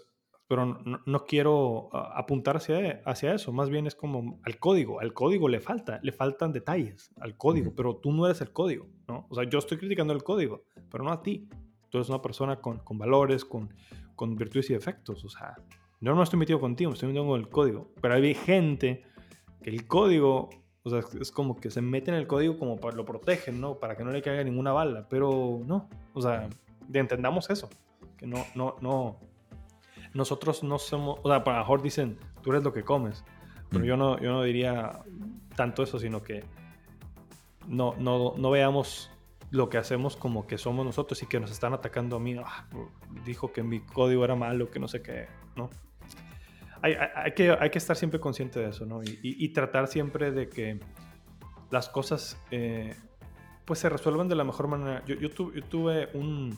pero 0.48 0.66
no, 1.06 1.25
quiero 1.25 1.90
apuntar 1.92 2.58
hacia, 2.58 3.02
hacia 3.06 3.34
eso, 3.34 3.52
más 3.52 3.70
bien 3.70 3.88
es 3.88 3.96
como 3.96 4.40
al 4.44 4.60
código, 4.60 5.00
al 5.00 5.12
código 5.12 5.50
le 5.50 5.60
falta, 5.60 6.00
le 6.04 6.12
faltan 6.12 6.52
detalles 6.52 7.12
al 7.20 7.36
código, 7.36 7.74
pero 7.75 7.96
tú 7.96 8.12
no 8.12 8.28
eres 8.28 8.42
el 8.42 8.52
código, 8.52 8.88
¿no? 9.08 9.25
O 9.30 9.36
sea, 9.36 9.46
yo 9.46 9.58
estoy 9.58 9.78
criticando 9.78 10.14
el 10.14 10.24
código, 10.24 10.66
pero 10.92 11.04
no 11.04 11.12
a 11.12 11.24
ti. 11.24 11.50
Tú 11.96 12.00
eres 12.00 12.10
una 12.10 12.22
persona 12.22 12.58
con, 12.58 12.80
con 12.80 12.98
valores, 12.98 13.46
con, 13.46 13.74
con 14.18 14.36
virtudes 14.36 14.70
y 14.70 14.74
defectos, 14.74 15.24
o 15.24 15.30
sea, 15.30 15.56
yo 16.02 16.14
no 16.14 16.22
estoy 16.22 16.38
metido 16.38 16.60
contigo, 16.60 16.92
estoy 16.92 17.08
metiendo 17.08 17.32
con 17.32 17.40
el 17.40 17.48
código, 17.48 17.90
pero 18.02 18.16
hay 18.16 18.34
gente 18.34 19.06
que 19.64 19.70
el 19.70 19.88
código, 19.88 20.50
o 20.84 20.90
sea, 20.90 21.00
es 21.22 21.32
como 21.32 21.56
que 21.56 21.72
se 21.72 21.82
mete 21.82 22.12
en 22.12 22.18
el 22.18 22.28
código 22.28 22.60
como 22.60 22.75
para 22.75 22.98
lo 22.98 23.06
protegen, 23.06 23.62
¿no? 23.62 23.80
Para 23.80 23.96
que 23.96 24.04
no 24.04 24.12
le 24.12 24.22
caiga 24.22 24.44
ninguna 24.44 24.74
bala, 24.74 25.08
pero 25.08 25.62
no, 25.66 25.88
o 26.14 26.22
sea, 26.22 26.50
entendamos 26.92 27.50
eso, 27.50 27.70
que 28.18 28.28
no, 28.28 28.44
no, 28.56 28.75
no 28.82 29.22
nosotros 30.14 30.66
no 30.66 30.78
somos, 30.80 31.22
o 31.24 31.30
sea, 31.30 31.46
para 31.46 31.60
mejor 31.60 31.82
dicen, 31.82 32.20
tú 32.42 32.52
eres 32.52 32.66
lo 32.66 32.74
que 32.74 32.84
comes, 32.84 33.24
pero 33.70 33.86
mm. 33.86 33.88
yo, 33.88 33.96
no, 33.96 34.20
yo 34.20 34.34
no 34.34 34.44
diría 34.44 35.00
tanto 35.56 35.82
eso, 35.82 35.98
sino 35.98 36.22
que 36.22 36.44
no, 37.70 37.96
no, 37.98 38.34
no 38.36 38.52
veamos 38.52 39.15
lo 39.52 39.70
que 39.70 39.78
hacemos 39.78 40.16
como 40.16 40.48
que 40.48 40.58
somos 40.58 40.86
nosotros 40.86 41.22
y 41.24 41.28
que 41.28 41.40
nos 41.40 41.52
están 41.52 41.74
atacando 41.74 42.16
a 42.16 42.20
mí. 42.20 42.36
Ah, 42.44 42.68
dijo 43.25 43.52
que 43.52 43.64
mi 43.64 43.80
código 43.80 44.24
era 44.25 44.36
malo, 44.36 44.70
que 44.70 44.80
no 44.80 44.88
sé 44.88 45.02
qué, 45.02 45.28
¿no? 45.56 45.70
Hay, 46.82 46.94
hay, 46.94 47.32
que, 47.34 47.52
hay 47.52 47.70
que 47.70 47.78
estar 47.78 47.96
siempre 47.96 48.20
consciente 48.20 48.60
de 48.60 48.70
eso, 48.70 48.86
¿no? 48.86 49.02
Y, 49.02 49.20
y, 49.24 49.50
tratar 49.50 49.88
siempre 49.88 50.32
de 50.32 50.50
que 50.50 50.80
las 51.72 51.90
cosas 51.90 52.40
eh, 52.52 52.96
pues 53.66 53.80
se 53.80 53.90
resuelvan 53.90 54.28
de 54.28 54.36
la 54.36 54.44
mejor 54.44 54.68
manera. 54.68 55.04
Yo, 55.06 55.16
yo, 55.16 55.30
tuve 55.32 56.10
un, 56.14 56.58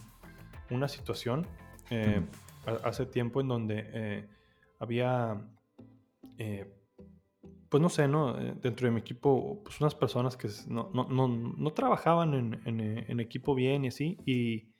una 0.70 0.88
situación 0.88 1.48
eh, 1.90 2.22
hace 2.84 3.06
tiempo 3.06 3.40
en 3.40 3.48
donde 3.48 3.90
eh, 3.94 4.28
había, 4.80 5.42
pues 7.78 7.84
no 7.84 7.90
sé, 7.90 8.08
¿no? 8.08 8.36
Eh, 8.40 8.56
dentro 8.60 8.88
de 8.88 8.92
mi 8.92 9.02
equipo, 9.02 9.62
pues 9.64 9.80
unas 9.80 9.94
personas 9.94 10.36
que 10.36 10.50
no, 10.68 10.90
no, 10.96 11.04
no, 11.04 11.28
no 11.28 11.74
trabajaban 11.74 12.34
en, 12.34 12.60
en, 12.66 13.20
equipo 13.20 13.54
bien 13.54 13.86
y 13.86 13.90
así, 13.90 14.18
y, 14.26 14.72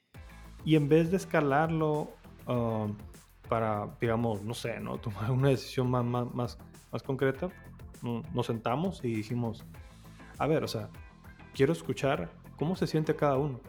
y 0.64 0.74
en 0.74 0.88
vez 0.88 1.12
de 1.12 1.16
escalarlo 1.16 2.10
um, 2.48 2.96
para, 3.48 3.96
digamos, 4.00 4.42
no 4.42 4.52
sé, 4.52 4.80
¿no? 4.80 4.98
Tomar 5.00 5.30
una 5.30 5.50
decisión 5.50 5.88
más, 5.88 6.04
más, 6.04 6.34
más, 6.34 6.58
más 6.90 7.02
concreta, 7.04 7.50
nos 8.02 8.46
sentamos 8.46 9.04
y 9.04 9.14
dijimos, 9.14 9.64
a 10.36 10.48
ver, 10.48 10.64
o 10.64 10.68
sea, 10.68 10.88
quiero 11.54 11.72
escuchar 11.72 12.32
cómo 12.56 12.74
se 12.74 12.88
siente 12.88 13.14
cada 13.14 13.36
uno. 13.36 13.60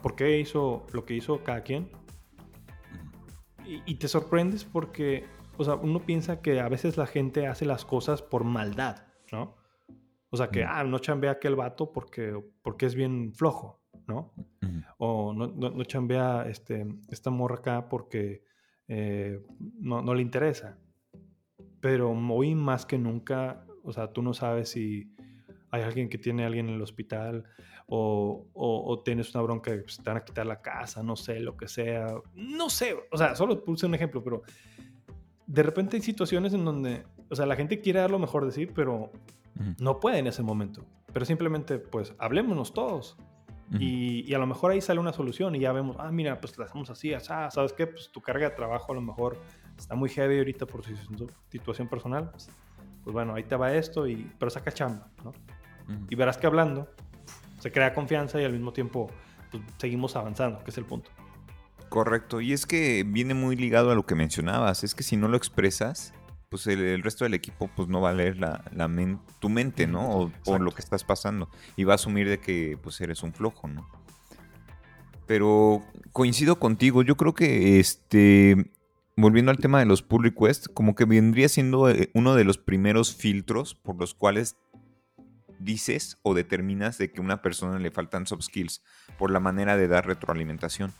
¿Por 0.00 0.16
qué 0.16 0.40
hizo 0.40 0.86
lo 0.94 1.04
que 1.04 1.12
hizo 1.12 1.44
cada 1.44 1.62
quien? 1.62 1.90
y, 3.66 3.94
te 3.96 4.08
sorprendes 4.08 4.64
porque, 4.64 5.26
o 5.56 5.64
sea, 5.64 5.74
uno 5.74 6.00
piensa 6.00 6.40
que 6.40 6.60
a 6.60 6.68
veces 6.68 6.96
la 6.96 7.06
gente 7.06 7.46
hace 7.46 7.64
las 7.64 7.84
cosas 7.84 8.22
por 8.22 8.44
maldad, 8.44 9.04
¿no? 9.30 9.56
O 10.30 10.36
sea, 10.36 10.48
que, 10.48 10.64
ah, 10.64 10.82
no 10.84 10.98
chambea 10.98 11.32
aquel 11.32 11.56
vato 11.56 11.92
porque, 11.92 12.42
porque 12.62 12.86
es 12.86 12.94
bien 12.94 13.34
flojo, 13.34 13.82
¿no? 14.06 14.32
O 14.96 15.34
no, 15.34 15.48
no, 15.48 15.84
chambea 15.84 16.46
este, 16.48 16.86
esta 17.10 17.28
morra 17.28 17.56
acá 17.56 17.88
porque 17.90 18.42
eh, 18.88 19.42
no, 19.58 20.00
no, 20.00 20.14
le 20.14 20.22
interesa. 20.22 20.78
Pero 21.80 22.12
hoy 22.12 22.54
más 22.54 22.86
que 22.86 22.96
nunca, 22.96 23.66
o 23.82 23.92
sea, 23.92 24.10
tú 24.12 24.22
no 24.22 24.32
sabes 24.32 24.70
si 24.70 25.14
hay 25.70 25.82
alguien 25.82 26.08
que 26.08 26.18
tiene 26.18 26.44
a 26.44 26.46
alguien 26.46 26.68
en 26.68 26.76
el 26.76 26.82
hospital 26.82 27.44
o, 27.86 28.48
o, 28.54 29.02
tienes 29.02 29.34
una 29.34 29.42
bronca 29.42 29.70
que 29.70 29.82
te 29.82 30.02
van 30.02 30.16
a 30.16 30.24
quitar 30.24 30.46
la 30.46 30.62
casa, 30.62 31.02
no 31.02 31.14
sé, 31.14 31.40
lo 31.40 31.58
que 31.58 31.68
sea. 31.68 32.06
No 32.34 32.70
sé, 32.70 32.96
o 33.10 33.18
sea, 33.18 33.34
solo 33.34 33.62
puse 33.62 33.84
un 33.84 33.94
ejemplo, 33.94 34.24
pero 34.24 34.42
de 35.46 35.62
repente 35.62 35.96
hay 35.96 36.02
situaciones 36.02 36.54
en 36.54 36.64
donde, 36.64 37.04
o 37.30 37.36
sea, 37.36 37.46
la 37.46 37.56
gente 37.56 37.80
quiere 37.80 38.00
dar 38.00 38.10
lo 38.10 38.18
mejor 38.18 38.44
de 38.44 38.52
sí, 38.52 38.66
pero 38.66 39.10
no 39.78 40.00
puede 40.00 40.18
en 40.18 40.26
ese 40.26 40.42
momento. 40.42 40.84
Pero 41.12 41.24
simplemente, 41.24 41.78
pues, 41.78 42.14
hablémonos 42.18 42.72
todos. 42.72 43.16
y, 43.78 44.30
y, 44.30 44.34
a 44.34 44.38
lo 44.38 44.46
mejor 44.46 44.70
ahí 44.72 44.82
sale 44.82 45.00
una 45.00 45.14
solución 45.14 45.54
y 45.54 45.60
ya 45.60 45.72
vemos, 45.72 45.96
ah, 45.98 46.10
mira, 46.10 46.38
pues 46.40 46.58
la 46.58 46.66
hacemos 46.66 46.90
así, 46.90 47.14
ah, 47.14 47.20
¿sabes 47.50 47.72
qué? 47.72 47.86
Pues 47.86 48.10
tu 48.12 48.20
carga 48.20 48.50
de 48.50 48.54
trabajo 48.54 48.92
a 48.92 48.94
lo 48.94 49.00
mejor 49.00 49.38
está 49.78 49.94
muy 49.94 50.10
heavy 50.10 50.38
ahorita 50.38 50.66
por 50.66 50.84
su 50.84 50.94
situación 51.48 51.88
personal. 51.88 52.30
Pues, 52.30 52.50
pues 53.02 53.14
bueno, 53.14 53.34
ahí 53.34 53.44
te 53.44 53.56
va 53.56 53.72
esto, 53.72 54.06
y, 54.06 54.30
pero 54.38 54.50
saca 54.50 54.72
chamba, 54.72 55.08
¿no? 55.24 55.32
Y 56.08 56.14
verás 56.14 56.38
que 56.38 56.46
hablando, 56.46 56.88
se 57.58 57.72
crea 57.72 57.92
confianza 57.92 58.40
y 58.40 58.44
al 58.44 58.52
mismo 58.52 58.72
tiempo 58.72 59.10
pues, 59.50 59.62
seguimos 59.78 60.16
avanzando, 60.16 60.62
que 60.62 60.70
es 60.70 60.78
el 60.78 60.84
punto. 60.84 61.10
Correcto, 61.92 62.40
y 62.40 62.54
es 62.54 62.64
que 62.64 63.04
viene 63.06 63.34
muy 63.34 63.54
ligado 63.54 63.90
a 63.90 63.94
lo 63.94 64.06
que 64.06 64.14
mencionabas, 64.14 64.82
es 64.82 64.94
que 64.94 65.02
si 65.02 65.18
no 65.18 65.28
lo 65.28 65.36
expresas, 65.36 66.14
pues 66.48 66.66
el, 66.66 67.02
resto 67.02 67.26
del 67.26 67.34
equipo 67.34 67.68
pues 67.76 67.86
no 67.86 68.00
va 68.00 68.08
a 68.08 68.14
leer 68.14 68.38
la, 68.38 68.64
tu 69.40 69.50
mente, 69.50 69.86
¿no? 69.86 70.08
O 70.08 70.32
por 70.42 70.62
lo 70.62 70.70
que 70.70 70.80
estás 70.80 71.04
pasando, 71.04 71.50
y 71.76 71.84
va 71.84 71.92
a 71.92 71.96
asumir 71.96 72.30
de 72.30 72.40
que 72.40 72.78
pues 72.82 72.98
eres 73.02 73.22
un 73.22 73.34
flojo, 73.34 73.68
¿no? 73.68 73.86
Pero 75.26 75.82
coincido 76.12 76.58
contigo, 76.58 77.02
yo 77.02 77.18
creo 77.18 77.34
que 77.34 77.78
este, 77.78 78.72
volviendo 79.14 79.50
al 79.50 79.58
tema 79.58 79.78
de 79.78 79.84
los 79.84 80.00
pull 80.00 80.24
requests, 80.24 80.70
como 80.72 80.94
que 80.94 81.04
vendría 81.04 81.50
siendo 81.50 81.90
eh, 81.90 82.10
uno 82.14 82.34
de 82.34 82.44
los 82.44 82.56
primeros 82.56 83.14
filtros 83.14 83.74
por 83.74 84.00
los 84.00 84.14
cuales 84.14 84.56
dices 85.58 86.16
o 86.22 86.32
determinas 86.32 86.96
de 86.96 87.12
que 87.12 87.20
a 87.20 87.24
una 87.24 87.42
persona 87.42 87.78
le 87.78 87.90
faltan 87.90 88.26
soft 88.26 88.44
skills 88.44 88.82
por 89.18 89.30
la 89.30 89.40
manera 89.40 89.76
de 89.76 89.88
dar 89.88 90.06
retroalimentación. 90.06 90.94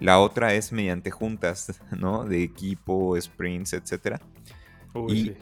La 0.00 0.18
otra 0.18 0.54
es 0.54 0.72
mediante 0.72 1.10
juntas, 1.10 1.80
¿no? 1.90 2.24
De 2.24 2.42
equipo, 2.42 3.20
sprints, 3.20 3.72
etc. 3.72 4.20
y, 5.08 5.32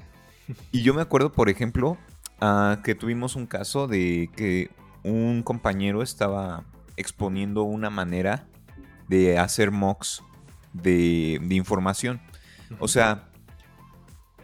y, 0.72 0.82
yo 0.82 0.94
me 0.94 1.02
acuerdo, 1.02 1.32
por 1.32 1.48
ejemplo, 1.48 1.96
ah, 2.40 2.80
que 2.84 2.94
tuvimos 2.94 3.36
un 3.36 3.46
caso 3.46 3.88
de 3.88 4.30
que 4.36 4.70
un 5.02 5.42
compañero 5.42 6.02
estaba 6.02 6.64
exponiendo 6.96 7.62
una 7.62 7.90
manera 7.90 8.46
de 9.08 9.38
hacer 9.38 9.70
mocks 9.70 10.22
de, 10.72 11.40
de 11.42 11.54
información. 11.54 12.20
O 12.78 12.88
sea, 12.88 13.32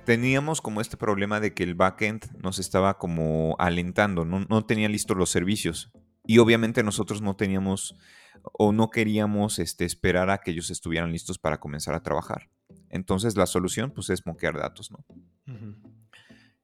teníamos 0.08 0.62
como 0.62 0.80
este 0.80 0.96
problema 0.96 1.38
de 1.38 1.52
que 1.52 1.62
el 1.62 1.74
backend 1.74 2.34
nos 2.42 2.58
estaba 2.58 2.96
como 2.96 3.56
alentando, 3.58 4.24
no, 4.24 4.64
tenía 4.64 4.88
listos 4.88 5.18
los 5.18 5.28
servicios. 5.28 5.92
Y 6.24 6.38
obviamente 6.38 6.82
nosotros 6.82 7.20
no 7.20 7.36
teníamos 7.36 7.94
o 8.42 8.73
no 8.73 8.90
queríamos 8.90 9.59
este, 9.59 9.85
esperar 9.85 10.30
a 10.30 10.38
que 10.38 10.50
ellos 10.50 10.71
estuvieran 10.71 11.12
listos 11.12 11.38
para 11.38 11.61
comenzar 11.61 11.95
a 11.95 12.02
trabajar. 12.02 12.49
Entonces 12.90 13.37
la 13.37 13.47
solución 13.47 13.90
pues 13.90 14.11
es 14.11 14.26
moquear 14.26 14.57
datos, 14.57 14.90
¿no? 14.90 15.04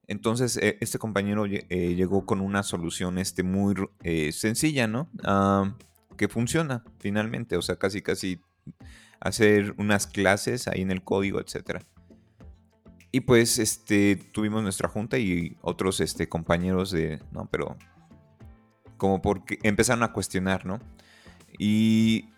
Entonces 0.07 0.57
e, 0.57 0.78
este 0.81 0.99
compañero 0.99 1.47
eh, 1.47 1.95
llegó 1.95 2.26
con 2.26 2.40
una 2.40 2.62
solución 2.62 3.19
este, 3.19 3.43
muy 3.43 3.75
eh, 4.02 4.33
sencilla, 4.33 4.87
¿no? 4.87 5.09
Ah, 5.23 5.76
que 6.16 6.28
funciona 6.28 6.85
finalmente, 6.99 7.57
o 7.57 7.62
sea, 7.62 7.76
casi 7.76 8.02
casi 8.02 8.40
hacer 9.21 9.75
unas 9.78 10.07
clases 10.07 10.69
ahí 10.69 10.83
en 10.83 10.90
el 10.90 11.02
código, 11.02 11.40
etcétera. 11.40 11.81
Y 13.11 13.21
pues 13.21 13.59
este, 13.59 14.16
tuvimos 14.16 14.62
nuestra 14.62 14.88
junta 14.88 15.19
y 15.19 15.57
otros 15.62 16.00
este, 16.00 16.28
compañeros 16.28 16.90
de, 16.90 17.21
no, 17.31 17.49
pero 17.50 17.76
como 18.97 19.23
porque 19.23 19.59
empezaron 19.62 20.02
a 20.02 20.12
cuestionar, 20.12 20.66
¿no? 20.66 20.81
Y, 21.58 22.30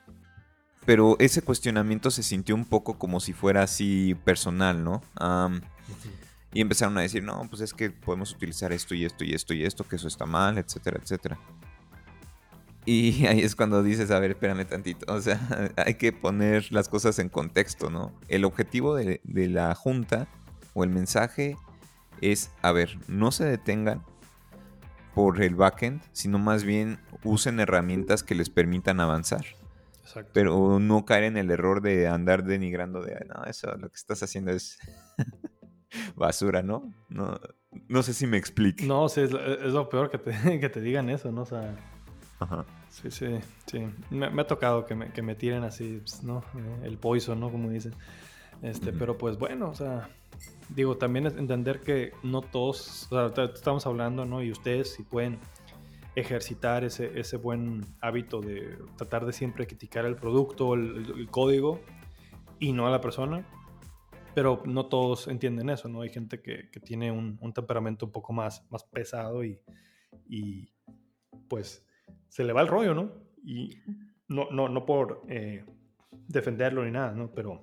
pero 0.84 1.16
ese 1.18 1.42
cuestionamiento 1.42 2.10
se 2.10 2.22
sintió 2.22 2.54
un 2.54 2.64
poco 2.64 2.98
como 2.98 3.20
si 3.20 3.32
fuera 3.32 3.62
así 3.62 4.14
personal, 4.24 4.82
¿no? 4.84 5.02
y 6.52 6.62
empezaron 6.62 6.96
a 6.96 7.02
decir, 7.02 7.22
no, 7.22 7.46
pues 7.50 7.60
es 7.60 7.74
que 7.74 7.90
podemos 7.90 8.32
utilizar 8.32 8.72
esto 8.72 8.94
y 8.94 9.04
esto 9.04 9.24
y 9.24 9.34
esto 9.34 9.52
y 9.52 9.64
esto, 9.64 9.86
que 9.86 9.96
eso 9.96 10.08
está 10.08 10.24
mal, 10.24 10.56
etcétera, 10.56 10.98
etcétera. 11.02 11.38
Y 12.86 13.26
ahí 13.26 13.40
es 13.40 13.54
cuando 13.54 13.82
dices, 13.82 14.10
a 14.10 14.18
ver, 14.20 14.30
espérame 14.30 14.64
tantito. 14.64 15.12
O 15.12 15.20
sea, 15.20 15.38
hay 15.76 15.94
que 15.94 16.12
poner 16.12 16.72
las 16.72 16.88
cosas 16.88 17.18
en 17.18 17.28
contexto, 17.28 17.90
¿no? 17.90 18.12
El 18.28 18.46
objetivo 18.46 18.94
de, 18.94 19.20
de 19.24 19.48
la 19.48 19.74
junta 19.74 20.28
o 20.72 20.82
el 20.84 20.90
mensaje 20.90 21.58
es, 22.22 22.50
a 22.62 22.72
ver, 22.72 22.98
no 23.08 23.32
se 23.32 23.44
detengan 23.44 24.02
por 25.16 25.40
el 25.40 25.54
backend, 25.54 26.02
sino 26.12 26.38
más 26.38 26.62
bien 26.62 26.98
usen 27.24 27.58
herramientas 27.58 28.22
que 28.22 28.34
les 28.34 28.50
permitan 28.50 29.00
avanzar. 29.00 29.46
Exacto. 30.02 30.30
Pero 30.34 30.78
no 30.78 31.06
caer 31.06 31.24
en 31.24 31.38
el 31.38 31.50
error 31.50 31.80
de 31.80 32.06
andar 32.06 32.44
denigrando 32.44 33.00
de, 33.00 33.26
no, 33.34 33.42
eso 33.46 33.74
lo 33.78 33.88
que 33.88 33.94
estás 33.94 34.22
haciendo 34.22 34.50
es 34.50 34.78
basura, 36.16 36.62
¿no? 36.62 36.92
No, 37.08 37.40
no 37.88 38.02
sé 38.02 38.12
si 38.12 38.26
me 38.26 38.36
explique. 38.36 38.84
No, 38.84 39.08
sí, 39.08 39.22
es, 39.22 39.30
lo 39.32 39.88
peor 39.88 40.10
que 40.10 40.18
te, 40.18 40.60
que 40.60 40.68
te 40.68 40.82
digan 40.82 41.08
eso, 41.08 41.32
¿no? 41.32 41.40
O 41.40 41.46
sea, 41.46 41.74
Ajá. 42.38 42.66
Sí, 42.90 43.10
sí, 43.10 43.38
sí. 43.64 43.88
Me, 44.10 44.26
ha 44.26 44.46
tocado 44.46 44.84
que 44.84 44.94
me, 44.94 45.12
que 45.12 45.22
me, 45.22 45.34
tiren 45.34 45.64
así, 45.64 46.02
pues, 46.02 46.22
¿no? 46.24 46.44
El 46.82 46.98
poison, 46.98 47.40
¿no? 47.40 47.50
Como 47.50 47.70
dicen. 47.70 47.94
Este, 48.60 48.92
Pero 48.92 49.16
pues 49.16 49.38
bueno, 49.38 49.70
o 49.70 49.74
sea, 49.74 50.10
digo, 50.68 50.96
también 50.96 51.26
es 51.26 51.36
entender 51.36 51.80
que 51.80 52.12
no 52.22 52.42
todos, 52.42 53.10
o 53.12 53.32
sea, 53.32 53.44
estamos 53.44 53.86
hablando, 53.86 54.24
¿no? 54.24 54.42
Y 54.42 54.50
ustedes 54.50 54.92
si 54.94 55.02
pueden 55.02 55.38
ejercitar 56.16 56.82
ese, 56.82 57.18
ese 57.18 57.36
buen 57.36 57.84
hábito 58.00 58.40
de 58.40 58.78
tratar 58.96 59.26
de 59.26 59.32
siempre 59.32 59.66
criticar 59.66 60.06
el 60.06 60.16
producto, 60.16 60.74
el, 60.74 61.28
código 61.30 61.80
y 62.58 62.72
no 62.72 62.86
a 62.86 62.90
la 62.90 63.00
persona. 63.00 63.46
Pero 64.34 64.62
no 64.66 64.86
todos 64.86 65.28
entienden 65.28 65.70
eso, 65.70 65.88
¿no? 65.88 66.02
Hay 66.02 66.10
gente 66.10 66.42
que, 66.42 66.70
que 66.70 66.80
tiene 66.80 67.10
un, 67.10 67.38
un, 67.40 67.52
temperamento 67.54 68.06
un 68.06 68.12
poco 68.12 68.34
más, 68.34 68.66
más 68.70 68.84
pesado 68.84 69.44
y, 69.44 69.60
y 70.28 70.68
pues 71.48 71.86
se 72.28 72.44
le 72.44 72.52
va 72.52 72.60
el 72.60 72.68
rollo, 72.68 72.94
¿no? 72.94 73.12
Y 73.44 73.78
no, 74.28 74.50
no, 74.50 74.68
no 74.68 74.84
por 74.84 75.22
eh, 75.28 75.64
defenderlo 76.28 76.84
ni 76.84 76.90
nada, 76.90 77.12
¿no? 77.12 77.30
Pero 77.32 77.62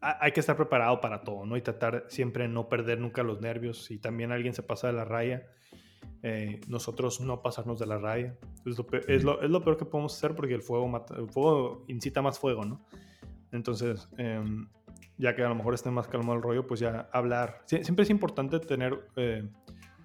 hay 0.00 0.32
que 0.32 0.40
estar 0.40 0.56
preparado 0.56 1.00
para 1.00 1.22
todo, 1.22 1.46
¿no? 1.46 1.56
Y 1.56 1.62
tratar 1.62 2.04
siempre 2.08 2.48
no 2.48 2.68
perder 2.68 3.00
nunca 3.00 3.22
los 3.22 3.40
nervios. 3.40 3.84
Si 3.84 3.98
también 3.98 4.32
alguien 4.32 4.54
se 4.54 4.62
pasa 4.62 4.86
de 4.88 4.92
la 4.92 5.04
raya, 5.04 5.46
eh, 6.22 6.60
nosotros 6.68 7.20
no 7.20 7.42
pasarnos 7.42 7.78
de 7.78 7.86
la 7.86 7.98
raya. 7.98 8.36
Es 8.64 8.78
lo, 8.78 8.86
lo, 9.22 9.42
es 9.42 9.50
lo, 9.50 9.62
peor 9.62 9.76
que 9.76 9.84
podemos 9.84 10.16
hacer 10.16 10.34
porque 10.34 10.54
el 10.54 10.62
fuego, 10.62 10.88
mata, 10.88 11.14
el 11.16 11.28
fuego 11.28 11.84
incita 11.88 12.22
más 12.22 12.38
fuego, 12.38 12.64
¿no? 12.64 12.84
Entonces, 13.52 14.08
em, 14.16 14.68
ya 15.18 15.34
que 15.34 15.42
a 15.42 15.48
lo 15.48 15.54
mejor 15.54 15.74
esté 15.74 15.90
más 15.90 16.08
calmado 16.08 16.34
el 16.34 16.42
rollo, 16.42 16.66
pues 16.66 16.80
ya 16.80 17.08
hablar. 17.12 17.62
siempre 17.66 18.02
es 18.02 18.10
importante 18.10 18.60
tener 18.60 19.08
eh, 19.16 19.48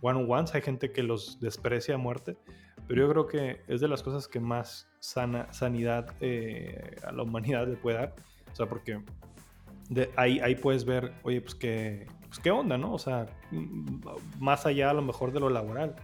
one-on-ones. 0.01 0.53
Hay 0.55 0.62
gente 0.62 0.91
que 0.91 1.03
los 1.03 1.39
desprecia 1.39 1.95
a 1.95 1.98
muerte, 1.98 2.38
pero 2.88 3.01
yo 3.01 3.10
creo 3.10 3.27
que 3.27 3.62
es 3.67 3.81
de 3.81 3.88
las 3.88 4.03
cosas 4.03 4.27
que 4.27 4.39
más 4.39 4.89
sana, 5.00 5.51
sanidad 5.51 6.15
eh, 6.21 6.95
a 7.03 7.12
la 7.12 7.24
humanidad 7.24 7.67
le 7.67 7.77
puede 7.77 7.98
dar. 7.98 8.15
O 8.51 8.55
sea, 8.55 8.67
porque 8.67 9.01
de 9.91 10.10
ahí, 10.15 10.39
ahí 10.39 10.55
puedes 10.55 10.86
ver, 10.86 11.12
oye, 11.24 11.41
pues 11.41 11.53
qué, 11.53 12.07
pues 12.27 12.39
qué 12.39 12.50
onda, 12.50 12.77
¿no? 12.77 12.93
O 12.93 12.98
sea, 12.98 13.27
mm, 13.51 14.00
más 14.39 14.65
allá 14.65 14.89
a 14.89 14.93
lo 14.93 15.01
mejor 15.01 15.33
de 15.33 15.41
lo 15.41 15.50
laboral. 15.50 15.98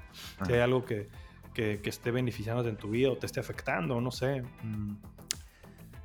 Si 0.45 0.51
hay 0.51 0.59
algo 0.59 0.83
que, 0.83 1.07
que, 1.53 1.79
que, 1.81 1.89
esté 1.89 2.11
beneficiando 2.11 2.67
en 2.67 2.75
tu 2.75 2.89
vida 2.89 3.09
o 3.09 3.17
te 3.17 3.25
esté 3.25 3.39
afectando, 3.39 4.01
no 4.01 4.11
sé. 4.11 4.43
Mm, 4.61 4.97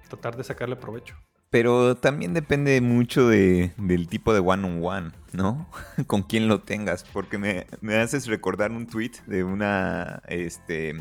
tratar 0.09 0.37
de 0.37 0.45
sacarle 0.45 0.77
provecho. 0.77 1.17
Pero 1.51 1.97
también 1.97 2.35
depende 2.35 2.81
mucho 2.81 3.29
de, 3.29 3.73
del 3.77 4.07
tipo 4.07 4.33
de 4.33 4.39
one-on-one, 4.39 5.11
¿no? 5.33 5.69
Con 6.07 6.23
quién 6.23 6.47
lo 6.47 6.61
tengas. 6.61 7.03
Porque 7.03 7.37
me, 7.37 7.67
me, 7.81 7.97
haces 7.97 8.29
recordar 8.29 8.71
un 8.71 8.87
tweet 8.87 9.13
de 9.27 9.43
una, 9.43 10.23
este, 10.29 10.95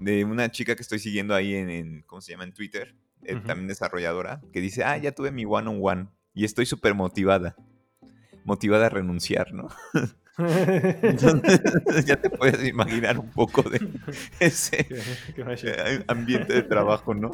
de 0.00 0.24
una 0.24 0.50
chica 0.50 0.74
que 0.74 0.82
estoy 0.82 0.98
siguiendo 0.98 1.32
ahí 1.32 1.54
en, 1.54 2.02
¿cómo 2.08 2.20
se 2.20 2.32
llama? 2.32 2.42
En 2.42 2.52
Twitter, 2.52 2.96
eh, 3.24 3.40
también 3.46 3.68
desarrolladora, 3.68 4.40
que 4.52 4.60
dice, 4.60 4.84
ah, 4.84 4.96
ya 4.96 5.12
tuve 5.12 5.30
mi 5.30 5.44
one-on-one 5.44 6.08
y 6.34 6.44
estoy 6.44 6.66
súper 6.66 6.94
motivada. 6.94 7.56
Motivada 8.44 8.86
a 8.86 8.88
renunciar, 8.88 9.52
¿no? 9.52 9.68
Entonces, 10.38 11.60
ya 12.06 12.20
te 12.20 12.30
puedes 12.30 12.66
imaginar 12.66 13.18
un 13.18 13.30
poco 13.30 13.62
de 13.62 13.80
ese 14.40 14.86
ambiente 16.06 16.52
de 16.52 16.62
trabajo, 16.62 17.14
¿no? 17.14 17.30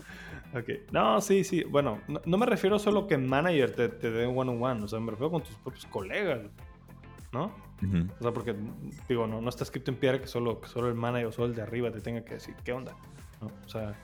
Ok. 0.54 0.90
No, 0.92 1.20
sí, 1.20 1.44
sí. 1.44 1.64
Bueno, 1.64 2.00
no, 2.26 2.38
me 2.38 2.46
refiero 2.46 2.78
solo 2.78 3.06
que 3.06 3.16
manager 3.18 3.74
te, 3.74 3.88
te 3.88 4.10
dé 4.10 4.26
one-on-one. 4.26 4.84
O 4.84 4.88
sea, 4.88 5.00
me 5.00 5.10
refiero 5.10 5.30
con 5.30 5.42
tus 5.42 5.56
propios 5.56 5.86
colegas. 5.86 6.40
¿No? 7.32 7.54
O 8.20 8.22
sea, 8.22 8.32
porque, 8.32 8.54
digo, 9.08 9.26
no, 9.26 9.40
no 9.40 9.48
está 9.48 9.64
escrito 9.64 9.90
en 9.90 9.96
piedra 9.96 10.20
que 10.20 10.28
solo, 10.28 10.60
que 10.60 10.68
solo 10.68 10.88
el 10.88 10.94
manager 10.94 11.26
o 11.26 11.32
solo 11.32 11.46
el 11.48 11.54
de 11.54 11.62
arriba 11.62 11.90
te 11.90 12.00
tenga 12.00 12.24
que 12.24 12.34
decir 12.34 12.54
qué 12.62 12.72
onda. 12.72 12.94
O, 13.40 13.68
sea, 13.68 13.94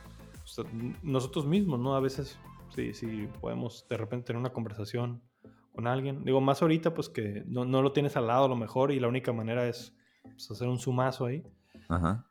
nosotros 1.02 1.46
mismos, 1.46 1.80
¿no? 1.80 1.94
A 1.94 2.00
veces, 2.00 2.38
sí, 2.74 2.94
sí, 2.94 3.28
podemos 3.40 3.86
de 3.88 3.96
repente 3.96 4.26
tener 4.26 4.40
una 4.40 4.52
conversación 4.52 5.22
con 5.72 5.86
alguien. 5.86 6.24
Digo, 6.24 6.40
más 6.40 6.62
ahorita, 6.62 6.94
pues 6.94 7.08
que 7.08 7.44
no, 7.46 7.64
no 7.64 7.82
lo 7.82 7.92
tienes 7.92 8.16
al 8.16 8.26
lado 8.26 8.46
a 8.46 8.48
lo 8.48 8.56
mejor 8.56 8.92
y 8.92 9.00
la 9.00 9.08
única 9.08 9.32
manera 9.32 9.68
es 9.68 9.96
pues, 10.22 10.50
hacer 10.50 10.68
un 10.68 10.78
sumazo 10.78 11.26
ahí. 11.26 11.44
Ajá. 11.88 12.26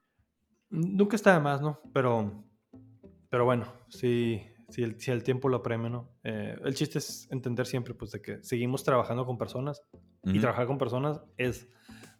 Nunca 0.70 1.16
está 1.16 1.34
de 1.34 1.40
más, 1.40 1.62
¿no? 1.62 1.80
Pero 1.94 2.48
pero 3.30 3.46
bueno, 3.46 3.66
si, 3.90 4.42
si, 4.70 4.84
el, 4.84 5.00
si 5.00 5.12
el 5.12 5.24
tiempo 5.24 5.50
lo 5.50 5.58
apremia, 5.58 5.90
¿no? 5.90 6.10
Eh, 6.24 6.58
el 6.64 6.74
chiste 6.76 7.00
es 7.00 7.28
entender 7.32 7.66
siempre 7.66 7.94
pues, 7.94 8.12
de 8.12 8.22
que 8.22 8.44
seguimos 8.44 8.84
trabajando 8.84 9.26
con 9.26 9.38
personas 9.38 9.84
y 10.24 10.40
trabajar 10.40 10.68
con 10.68 10.78
personas 10.78 11.22
es 11.38 11.70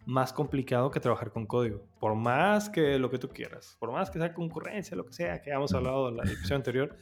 más 0.08 0.32
complicado 0.32 0.90
que 0.90 1.00
trabajar 1.00 1.30
con 1.30 1.44
código. 1.44 1.82
Por 2.00 2.14
más 2.14 2.70
que 2.70 2.98
lo 2.98 3.10
que 3.10 3.18
tú 3.18 3.28
quieras, 3.28 3.76
por 3.78 3.92
más 3.92 4.10
que 4.10 4.18
sea 4.18 4.32
concurrencia, 4.32 4.96
lo 4.96 5.04
que 5.04 5.12
sea, 5.12 5.38
que 5.42 5.50
hayamos 5.50 5.74
hablado 5.74 6.08
en 6.08 6.16
la 6.16 6.22
episodio 6.22 6.56
anterior, 6.56 6.96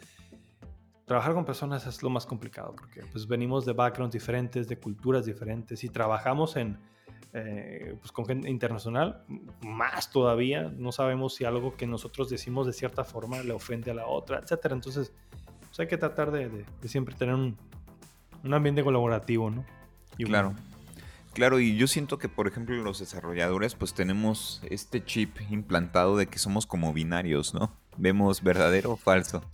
trabajar 1.05 1.33
con 1.33 1.45
personas 1.45 1.87
es 1.87 2.03
lo 2.03 2.11
más 2.11 2.27
complicado 2.27 2.75
porque 2.77 3.03
pues 3.13 3.29
venimos 3.29 3.65
de 3.65 3.75
backgrounds 3.75 4.13
diferentes, 4.13 4.67
de 4.67 4.77
culturas 4.81 5.25
diferentes 5.25 5.85
y 5.85 5.89
trabajamos 5.89 6.57
en 6.57 6.79
eh, 7.33 7.95
pues 8.01 8.11
con 8.11 8.27
gente 8.27 8.51
internacional, 8.51 9.23
más 9.63 10.11
todavía, 10.11 10.73
no 10.77 10.91
sabemos 10.91 11.37
si 11.37 11.45
algo 11.45 11.77
que 11.77 11.87
nosotros 11.87 12.29
decimos 12.29 12.67
de 12.67 12.73
cierta 12.73 13.05
forma 13.05 13.41
le 13.45 13.53
ofende 13.53 13.93
a 13.93 13.95
la 13.95 14.07
otra, 14.07 14.41
etcétera. 14.41 14.75
Entonces, 14.75 15.13
pues 15.61 15.79
hay 15.79 15.87
que 15.87 15.97
tratar 15.97 16.33
de, 16.33 16.65
siempre 16.87 17.15
tener 17.15 17.37
un, 17.37 17.57
ambiente 18.53 18.83
colaborativo, 18.83 19.49
¿no? 19.49 19.65
claro. 20.17 20.55
Claro, 21.37 21.61
y 21.61 21.77
yo 21.77 21.87
siento 21.87 22.17
que, 22.17 22.31
por 22.31 22.49
ejemplo, 22.49 22.75
los 22.77 22.99
desarrolladores, 22.99 23.75
pues 23.75 23.93
tenemos 23.93 24.63
este 24.71 25.05
chip 25.05 25.37
implantado 25.51 26.17
de 26.17 26.29
que 26.29 26.39
somos 26.39 26.65
como 26.65 26.95
binarios, 26.95 27.53
¿no? 27.53 27.77
Vemos 27.99 28.43
verdadero 28.43 28.93
o 28.93 28.97
falso. 28.97 29.45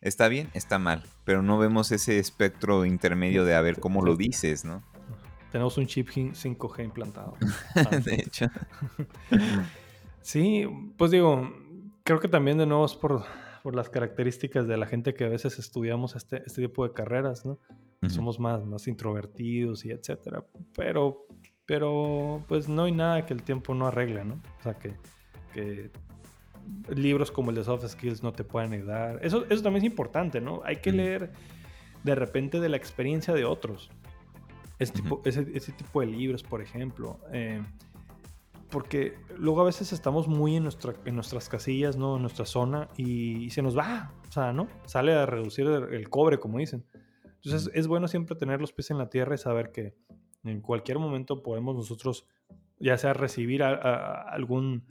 Está 0.00 0.28
bien, 0.28 0.48
está 0.54 0.78
mal, 0.78 1.02
pero 1.24 1.42
no 1.42 1.58
vemos 1.58 1.90
ese 1.90 2.20
espectro 2.20 2.84
intermedio 2.84 3.44
de 3.44 3.56
a 3.56 3.60
ver 3.60 3.80
cómo 3.80 4.02
lo 4.02 4.14
dices, 4.14 4.64
¿no? 4.64 4.84
Tenemos 5.50 5.76
un 5.76 5.88
chip 5.88 6.08
5G 6.08 6.84
implantado. 6.84 7.36
de 8.04 8.14
hecho. 8.14 8.46
sí, 10.22 10.68
pues 10.96 11.10
digo, 11.10 11.52
creo 12.04 12.20
que 12.20 12.28
también 12.28 12.58
de 12.58 12.66
nuevo 12.66 12.86
es 12.86 12.94
por, 12.94 13.24
por, 13.64 13.74
las 13.74 13.90
características 13.90 14.68
de 14.68 14.76
la 14.76 14.86
gente 14.86 15.14
que 15.14 15.24
a 15.24 15.28
veces 15.28 15.58
estudiamos 15.58 16.14
este, 16.14 16.44
este 16.46 16.62
tipo 16.62 16.86
de 16.86 16.94
carreras, 16.94 17.44
¿no? 17.44 17.58
Somos 18.06 18.38
más, 18.38 18.64
más 18.64 18.86
introvertidos 18.86 19.84
y 19.84 19.90
etcétera. 19.90 20.44
Pero, 20.76 21.26
pero, 21.66 22.44
pues 22.46 22.68
no 22.68 22.84
hay 22.84 22.92
nada 22.92 23.26
que 23.26 23.34
el 23.34 23.42
tiempo 23.42 23.74
no 23.74 23.88
arregle, 23.88 24.24
¿no? 24.24 24.34
O 24.34 24.62
sea, 24.62 24.74
que, 24.74 24.94
que 25.52 25.90
libros 26.94 27.30
como 27.30 27.50
el 27.50 27.56
de 27.56 27.64
Soft 27.64 27.86
Skills 27.88 28.22
no 28.22 28.32
te 28.32 28.44
pueden 28.44 28.72
ayudar. 28.72 29.18
Eso, 29.22 29.44
eso 29.50 29.62
también 29.62 29.84
es 29.84 29.90
importante, 29.90 30.40
¿no? 30.40 30.62
Hay 30.64 30.76
que 30.76 30.92
leer 30.92 31.32
de 32.04 32.14
repente 32.14 32.60
de 32.60 32.68
la 32.68 32.76
experiencia 32.76 33.34
de 33.34 33.44
otros. 33.44 33.90
Ese 34.78 34.92
tipo, 34.92 35.20
ese, 35.24 35.72
tipo 35.72 36.00
de 36.00 36.06
libros, 36.06 36.42
por 36.44 36.62
ejemplo. 36.62 37.18
Eh, 37.32 37.60
porque 38.70 39.14
luego 39.36 39.62
a 39.62 39.64
veces 39.64 39.92
estamos 39.92 40.28
muy 40.28 40.56
en, 40.56 40.62
nuestra, 40.62 40.94
en 41.04 41.14
nuestras 41.14 41.48
casillas, 41.48 41.96
¿no? 41.96 42.16
En 42.16 42.22
nuestra 42.22 42.44
zona 42.44 42.88
y, 42.96 43.50
se 43.50 43.62
nos 43.62 43.76
va, 43.76 44.12
o 44.28 44.32
sea, 44.32 44.52
¿no? 44.52 44.68
Sale 44.84 45.14
a 45.14 45.26
reducir 45.26 45.66
el, 45.66 46.08
cobre, 46.10 46.38
como 46.38 46.58
dicen. 46.58 46.84
Entonces 47.42 47.70
es 47.74 47.86
bueno 47.86 48.08
siempre 48.08 48.36
tener 48.36 48.60
los 48.60 48.72
pies 48.72 48.90
en 48.90 48.98
la 48.98 49.08
tierra 49.08 49.34
y 49.34 49.38
saber 49.38 49.70
que 49.72 49.94
en 50.44 50.60
cualquier 50.60 50.98
momento 50.98 51.42
podemos 51.42 51.76
nosotros, 51.76 52.26
ya 52.78 52.96
sea 52.98 53.12
recibir 53.12 53.62
algún, 53.62 54.84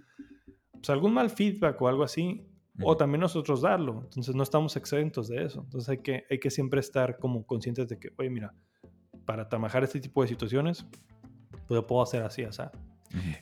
pues, 0.71 0.89
algún 0.89 1.13
mal 1.13 1.29
feedback 1.29 1.81
o 1.81 1.87
algo 1.87 2.03
así, 2.03 2.45
o 2.81 2.95
también 2.95 3.21
nosotros 3.21 3.61
darlo. 3.61 4.01
Entonces 4.03 4.35
no 4.35 4.43
estamos 4.43 4.75
exentos 4.75 5.27
de 5.27 5.43
eso. 5.43 5.61
Entonces 5.63 5.89
hay 5.89 5.97
que, 5.99 6.25
hay 6.29 6.39
que 6.39 6.51
siempre 6.51 6.79
estar 6.79 7.17
como 7.17 7.45
conscientes 7.45 7.87
de 7.87 7.99
que, 7.99 8.13
oye, 8.17 8.29
mira, 8.29 8.53
para 9.25 9.49
trabajar 9.49 9.83
este 9.83 9.99
tipo 9.99 10.21
de 10.21 10.27
situaciones, 10.27 10.85
pues 11.67 11.83
puedo 11.83 12.01
hacer 12.01 12.23
así, 12.23 12.43
o 12.43 12.51
sea. 12.51 12.71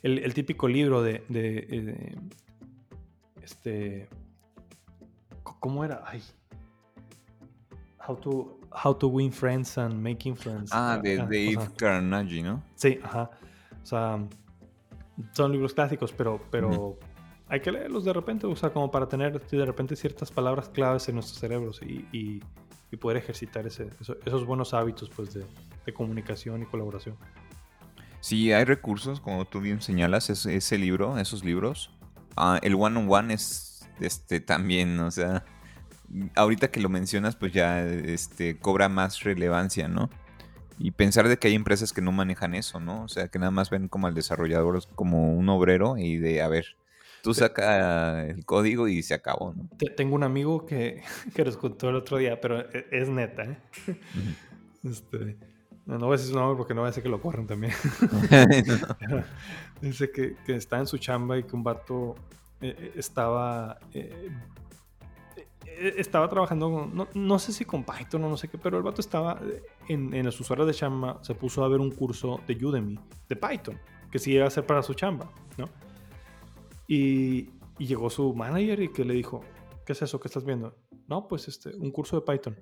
el, 0.04 0.34
típico 0.34 0.68
libro 0.68 1.02
de, 1.02 1.24
eh, 1.34 2.16
este, 3.42 4.08
¿cómo 5.44 5.84
era? 5.84 6.04
Ay. 6.06 6.22
How 8.08 8.16
to, 8.18 8.60
how 8.84 8.94
to 8.98 9.08
Win 9.08 9.32
Friends 9.32 9.78
and 9.78 9.96
Making 9.96 10.36
Friends. 10.36 10.72
Ah, 10.74 11.00
de 11.02 11.18
Dave 11.18 11.70
Carnegie, 11.78 12.44
¿no? 12.44 12.64
Sí, 12.76 13.00
ajá. 13.04 13.30
O 13.82 13.86
sea, 13.86 14.20
son 15.32 15.52
libros 15.52 15.74
clásicos, 15.74 16.12
pero, 16.12 16.42
pero 16.52 16.98
hay 17.48 17.60
que 17.60 17.72
leerlos 17.72 18.04
de 18.06 18.14
repente, 18.14 18.48
o 18.48 18.56
sea, 18.56 18.72
como 18.72 18.92
para 18.92 19.08
tener 19.08 19.40
de 19.40 19.66
repente 19.66 19.96
ciertas 19.96 20.32
palabras 20.32 20.70
claves 20.70 21.08
en 21.10 21.16
nuestros 21.16 21.40
cerebros 21.40 21.82
y, 21.82 22.42
poder 23.02 23.18
ejercitar 23.18 23.68
ese, 23.68 23.90
esos, 24.26 24.46
buenos 24.46 24.74
hábitos 24.74 25.10
pues, 25.14 25.34
de, 25.34 25.94
comunicación 25.94 26.62
y 26.62 26.66
colaboración. 26.66 27.18
Sí, 28.22 28.54
hay 28.54 28.64
recursos, 28.64 29.20
como 29.20 29.44
tú 29.44 29.60
bien 29.60 29.82
señalas, 29.82 30.30
ese, 30.30 30.78
libro, 30.78 31.18
esos 31.18 31.44
libros. 31.44 31.92
Ah, 32.38 32.58
el 32.64 32.76
one 32.76 32.98
on 32.98 33.12
one 33.12 33.34
es 33.34 33.86
este 34.00 34.40
también, 34.40 34.98
o 35.02 35.12
sea, 35.12 35.44
ahorita 36.36 36.70
que 36.70 36.80
lo 36.80 36.90
mencionas, 36.90 37.36
pues 37.36 37.54
ya 37.54 37.86
este, 37.86 38.58
cobra 38.58 38.90
más 38.90 39.24
relevancia, 39.24 39.88
¿no? 39.88 40.10
Y 40.78 40.92
pensar 40.92 41.28
de 41.28 41.38
que 41.38 41.48
hay 41.48 41.56
empresas 41.56 41.94
que 41.94 42.02
no 42.02 42.12
manejan 42.12 42.54
eso, 42.54 42.80
¿no? 42.80 43.04
O 43.04 43.08
sea, 43.08 43.28
que 43.30 43.40
nada 43.40 43.52
más 43.52 43.70
ven 43.70 43.88
como 43.88 44.08
al 44.08 44.14
desarrollador 44.14 44.82
como 44.96 45.34
un 45.34 45.48
obrero 45.50 45.98
y 45.98 46.18
de, 46.18 46.42
a 46.42 46.48
ver, 46.48 46.76
tú 47.24 47.34
saca 47.34 48.26
el 48.26 48.46
código 48.46 48.88
y 48.88 49.02
se 49.02 49.14
acabó, 49.14 49.54
¿no? 49.54 49.70
Tengo 49.96 50.16
un 50.16 50.24
amigo 50.24 50.66
que, 50.66 51.04
que 51.36 51.46
les 51.46 51.58
contó 51.58 51.90
el 51.90 51.96
otro 51.96 52.18
día, 52.18 52.40
pero 52.42 52.60
e, 52.60 52.88
es 52.92 53.10
neta, 53.10 53.44
¿eh? 53.44 53.58
Este, 54.84 55.38
no, 55.86 56.00
no 56.00 56.08
voy 56.08 56.16
a 56.16 56.18
decir 56.18 56.32
su 56.32 56.40
nombre 56.40 56.58
porque 56.58 56.74
no 56.74 56.82
voy 56.82 56.88
a 56.88 56.92
decir 56.92 57.04
que 57.04 57.10
lo 57.10 57.22
corren 57.22 57.46
también. 57.46 57.74
Dice 59.82 60.12
que, 60.12 60.36
que, 60.46 60.56
está 60.56 60.80
en 60.80 60.88
su 60.88 60.98
chamba 60.98 61.38
y 61.38 61.44
que 61.44 61.56
un 61.56 61.64
vato 61.64 62.16
eh, 62.62 62.76
eh, 62.78 62.92
estaba. 62.96 63.80
Eh, 63.94 64.30
estaba 65.98 66.30
trabajando, 66.30 66.90
no, 66.94 67.08
no, 67.14 67.40
sé 67.40 67.52
si 67.52 67.66
con 67.66 67.84
Python 67.84 68.24
o 68.24 68.30
no 68.30 68.38
sé 68.38 68.48
qué, 68.48 68.58
pero 68.58 68.78
el 68.78 68.84
vato 68.84 69.02
estaba 69.02 69.40
en, 69.88 70.14
en 70.14 70.26
los 70.26 70.40
usuarios 70.40 70.68
de 70.68 70.74
chamba, 70.74 71.20
se 71.24 71.36
puso 71.36 71.64
a 71.64 71.68
ver 71.68 71.80
un 71.80 71.92
curso 71.92 72.40
de 72.48 72.66
Udemy, 72.66 73.00
de 73.28 73.36
Python, 73.36 73.80
que 74.12 74.20
sí 74.20 74.34
iba 74.34 74.46
a 74.46 74.48
hacer 74.48 74.66
para 74.66 74.82
su 74.84 74.94
chamba, 74.94 75.30
¿no? 75.58 75.70
Y, 76.88 77.50
y 77.78 77.88
llegó 77.88 78.10
su 78.10 78.34
manager 78.34 78.82
y 78.82 78.90
que 78.90 79.04
le 79.04 79.14
dijo, 79.14 79.42
¿qué 79.86 79.94
es 79.94 80.02
eso 80.02 80.20
que 80.20 80.28
estás 80.28 80.46
viendo? 80.46 80.78
No, 81.08 81.28
pues 81.28 81.48
este, 81.48 81.76
un 81.76 81.92
curso 81.92 82.20
de 82.20 82.26
Python. 82.26 82.58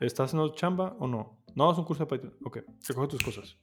¿Estás 0.00 0.26
haciendo 0.30 0.54
chamba 0.54 0.96
o 0.98 1.06
no? 1.06 1.42
No, 1.54 1.72
es 1.72 1.78
un 1.78 1.84
curso 1.84 2.04
de 2.04 2.16
Python. 2.16 2.34
Ok, 2.44 2.58
recoge 2.86 3.08
tus 3.08 3.22
cosas. 3.22 3.58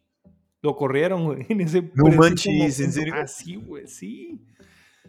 Lo 0.62 0.76
corrieron, 0.76 1.26
güey. 1.26 1.46
En 1.50 1.62
ese 1.62 1.92
no 1.94 2.06
manches, 2.10 2.80
¿en 2.80 2.92
serio? 2.92 3.14
Ah, 3.16 3.28
sí, 3.28 3.56
güey, 3.56 3.88
sí. 3.88 4.42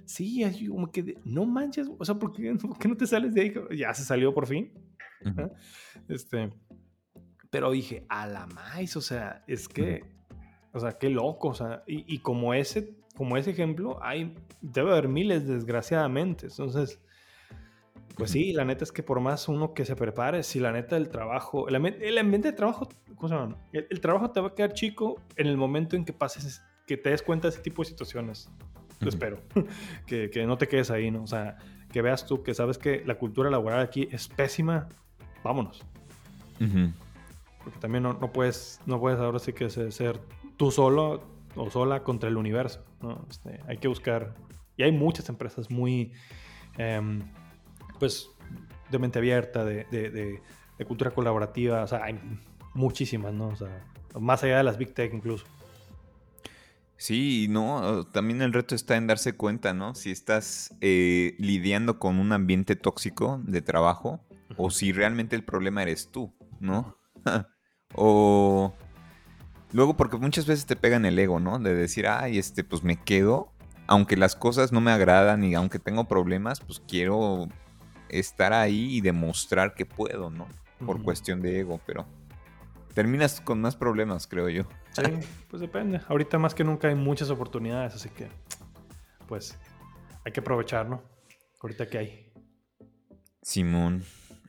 Sí, 0.06 0.44
así 0.44 0.66
como 0.66 0.90
que, 0.90 1.16
no 1.24 1.46
manches, 1.46 1.88
o 1.98 2.04
sea, 2.04 2.14
¿por 2.14 2.32
qué, 2.32 2.52
no 2.52 2.96
te 2.96 3.06
sales 3.06 3.34
de 3.34 3.40
ahí? 3.40 3.54
Ya 3.76 3.92
se 3.94 4.04
salió 4.04 4.34
por 4.34 4.46
fin. 4.46 4.72
Este, 6.08 6.52
pero 7.50 7.70
dije, 7.70 8.04
a 8.08 8.26
la 8.26 8.46
más, 8.46 8.96
o 8.96 9.00
sea, 9.00 9.42
es 9.46 9.68
que, 9.68 10.04
o 10.72 10.80
sea, 10.80 10.92
qué 10.98 11.08
loco, 11.08 11.48
o 11.48 11.54
sea, 11.54 11.82
y, 11.86 12.04
y, 12.12 12.18
como 12.18 12.52
ese, 12.52 12.96
como 13.16 13.36
ese 13.36 13.52
ejemplo, 13.52 13.98
hay, 14.02 14.34
debe 14.60 14.92
haber 14.92 15.08
miles, 15.08 15.46
desgraciadamente. 15.46 16.46
Entonces, 16.46 17.00
pues 18.16 18.30
sí, 18.30 18.52
la 18.52 18.64
neta 18.64 18.84
es 18.84 18.92
que 18.92 19.02
por 19.02 19.20
más 19.20 19.48
uno 19.48 19.74
que 19.74 19.84
se 19.84 19.96
prepare, 19.96 20.42
si 20.42 20.60
la 20.60 20.70
neta 20.70 20.94
del 20.94 21.08
trabajo, 21.08 21.68
el, 21.68 21.74
ambiente 21.74 22.48
de 22.48 22.52
trabajo, 22.52 22.88
¿cómo 23.16 23.28
se 23.28 23.34
llama? 23.34 23.56
El, 23.72 24.00
trabajo 24.00 24.30
te 24.30 24.40
va 24.40 24.48
a 24.48 24.54
quedar 24.54 24.72
chico 24.72 25.20
en 25.36 25.48
el 25.48 25.56
momento 25.56 25.96
en 25.96 26.04
que 26.04 26.12
pases, 26.12 26.62
que 26.86 26.96
te 26.96 27.10
des 27.10 27.22
cuenta 27.22 27.48
de 27.48 27.54
ese 27.54 27.62
tipo 27.62 27.82
de 27.82 27.88
situaciones. 27.88 28.48
Espero. 29.00 29.38
que, 30.06 30.30
que, 30.30 30.46
no 30.46 30.56
te 30.58 30.68
quedes 30.68 30.90
ahí, 30.90 31.10
¿no? 31.10 31.22
O 31.22 31.26
sea, 31.26 31.56
que 31.92 32.02
veas 32.02 32.26
tú 32.26 32.42
que 32.42 32.54
sabes 32.54 32.78
que 32.78 33.04
la 33.04 33.16
cultura 33.16 33.50
laboral 33.50 33.80
aquí 33.80 34.08
es 34.10 34.28
pésima, 34.28 34.88
vámonos. 35.42 35.84
Porque 36.58 37.78
también 37.80 38.02
no, 38.02 38.14
no, 38.14 38.32
puedes, 38.32 38.80
no 38.86 38.98
puedes 39.00 39.18
ahora 39.20 39.38
sí 39.38 39.52
que 39.52 39.70
ser, 39.70 40.20
tú 40.56 40.70
solo 40.70 41.22
o 41.56 41.70
sola 41.70 42.02
contra 42.02 42.28
el 42.28 42.36
universo, 42.36 42.84
¿no? 43.00 43.24
Este, 43.30 43.60
hay 43.68 43.78
que 43.78 43.88
buscar, 43.88 44.34
y 44.76 44.82
hay 44.82 44.92
muchas 44.92 45.28
empresas 45.28 45.70
muy... 45.70 46.12
Em, 46.78 47.22
pues, 47.98 48.28
de 48.90 48.98
mente 48.98 49.18
abierta, 49.18 49.64
de, 49.64 49.84
de, 49.90 50.40
cultura 50.86 51.10
colaborativa, 51.12 51.82
o 51.82 51.86
sea, 51.86 52.04
hay 52.04 52.18
muchísimas, 52.74 53.32
¿no? 53.32 53.48
O 53.48 53.56
sea, 53.56 53.84
más 54.18 54.42
allá 54.42 54.58
de 54.58 54.64
las 54.64 54.76
Big 54.76 54.94
Tech 54.94 55.12
incluso. 55.14 55.46
Sí, 56.96 57.48
no, 57.50 58.04
también 58.06 58.40
el 58.40 58.52
reto 58.52 58.74
está 58.74 58.96
en 58.96 59.06
darse 59.06 59.34
cuenta, 59.34 59.74
¿no? 59.74 59.94
Si 59.94 60.10
estás 60.10 60.74
eh, 60.80 61.34
lidiando 61.38 61.98
con 61.98 62.18
un 62.18 62.32
ambiente 62.32 62.76
tóxico 62.76 63.40
de 63.44 63.62
trabajo 63.62 64.20
o 64.56 64.70
si 64.70 64.92
realmente 64.92 65.36
el 65.36 65.44
problema 65.44 65.82
eres 65.82 66.10
tú, 66.10 66.32
¿no? 66.60 66.96
o 67.94 68.74
luego 69.72 69.96
porque 69.96 70.16
muchas 70.16 70.46
veces 70.46 70.66
te 70.66 70.76
pegan 70.76 71.04
el 71.04 71.18
ego, 71.18 71.40
¿no? 71.40 71.58
De 71.58 71.74
decir, 71.74 72.06
ay, 72.06 72.38
este, 72.38 72.62
pues 72.62 72.84
me 72.84 72.96
quedo, 72.96 73.52
aunque 73.86 74.16
las 74.16 74.36
cosas 74.36 74.72
no 74.72 74.80
me 74.80 74.92
agradan 74.92 75.44
y 75.44 75.54
aunque 75.54 75.78
tengo 75.78 76.06
problemas, 76.06 76.60
pues 76.60 76.80
quiero 76.86 77.48
estar 78.08 78.52
ahí 78.52 78.96
y 78.96 79.00
demostrar 79.00 79.74
que 79.74 79.84
puedo, 79.84 80.30
¿no? 80.30 80.46
Por 80.86 81.02
cuestión 81.02 81.42
de 81.42 81.60
ego, 81.60 81.80
pero 81.86 82.06
terminas 82.94 83.40
con 83.40 83.60
más 83.60 83.76
problemas, 83.76 84.26
creo 84.26 84.48
yo. 84.48 84.62
Sí, 84.92 85.02
pues 85.50 85.60
depende. 85.60 86.00
Ahorita 86.08 86.38
más 86.38 86.54
que 86.54 86.64
nunca 86.64 86.88
hay 86.88 86.94
muchas 86.94 87.30
oportunidades, 87.30 87.94
así 87.94 88.08
que 88.08 88.28
pues 89.26 89.58
hay 90.24 90.32
que 90.32 90.40
aprovechar, 90.40 90.88
¿no? 90.88 91.02
Ahorita 91.60 91.88
que 91.88 91.98
hay. 91.98 92.32
Simón. 93.42 94.04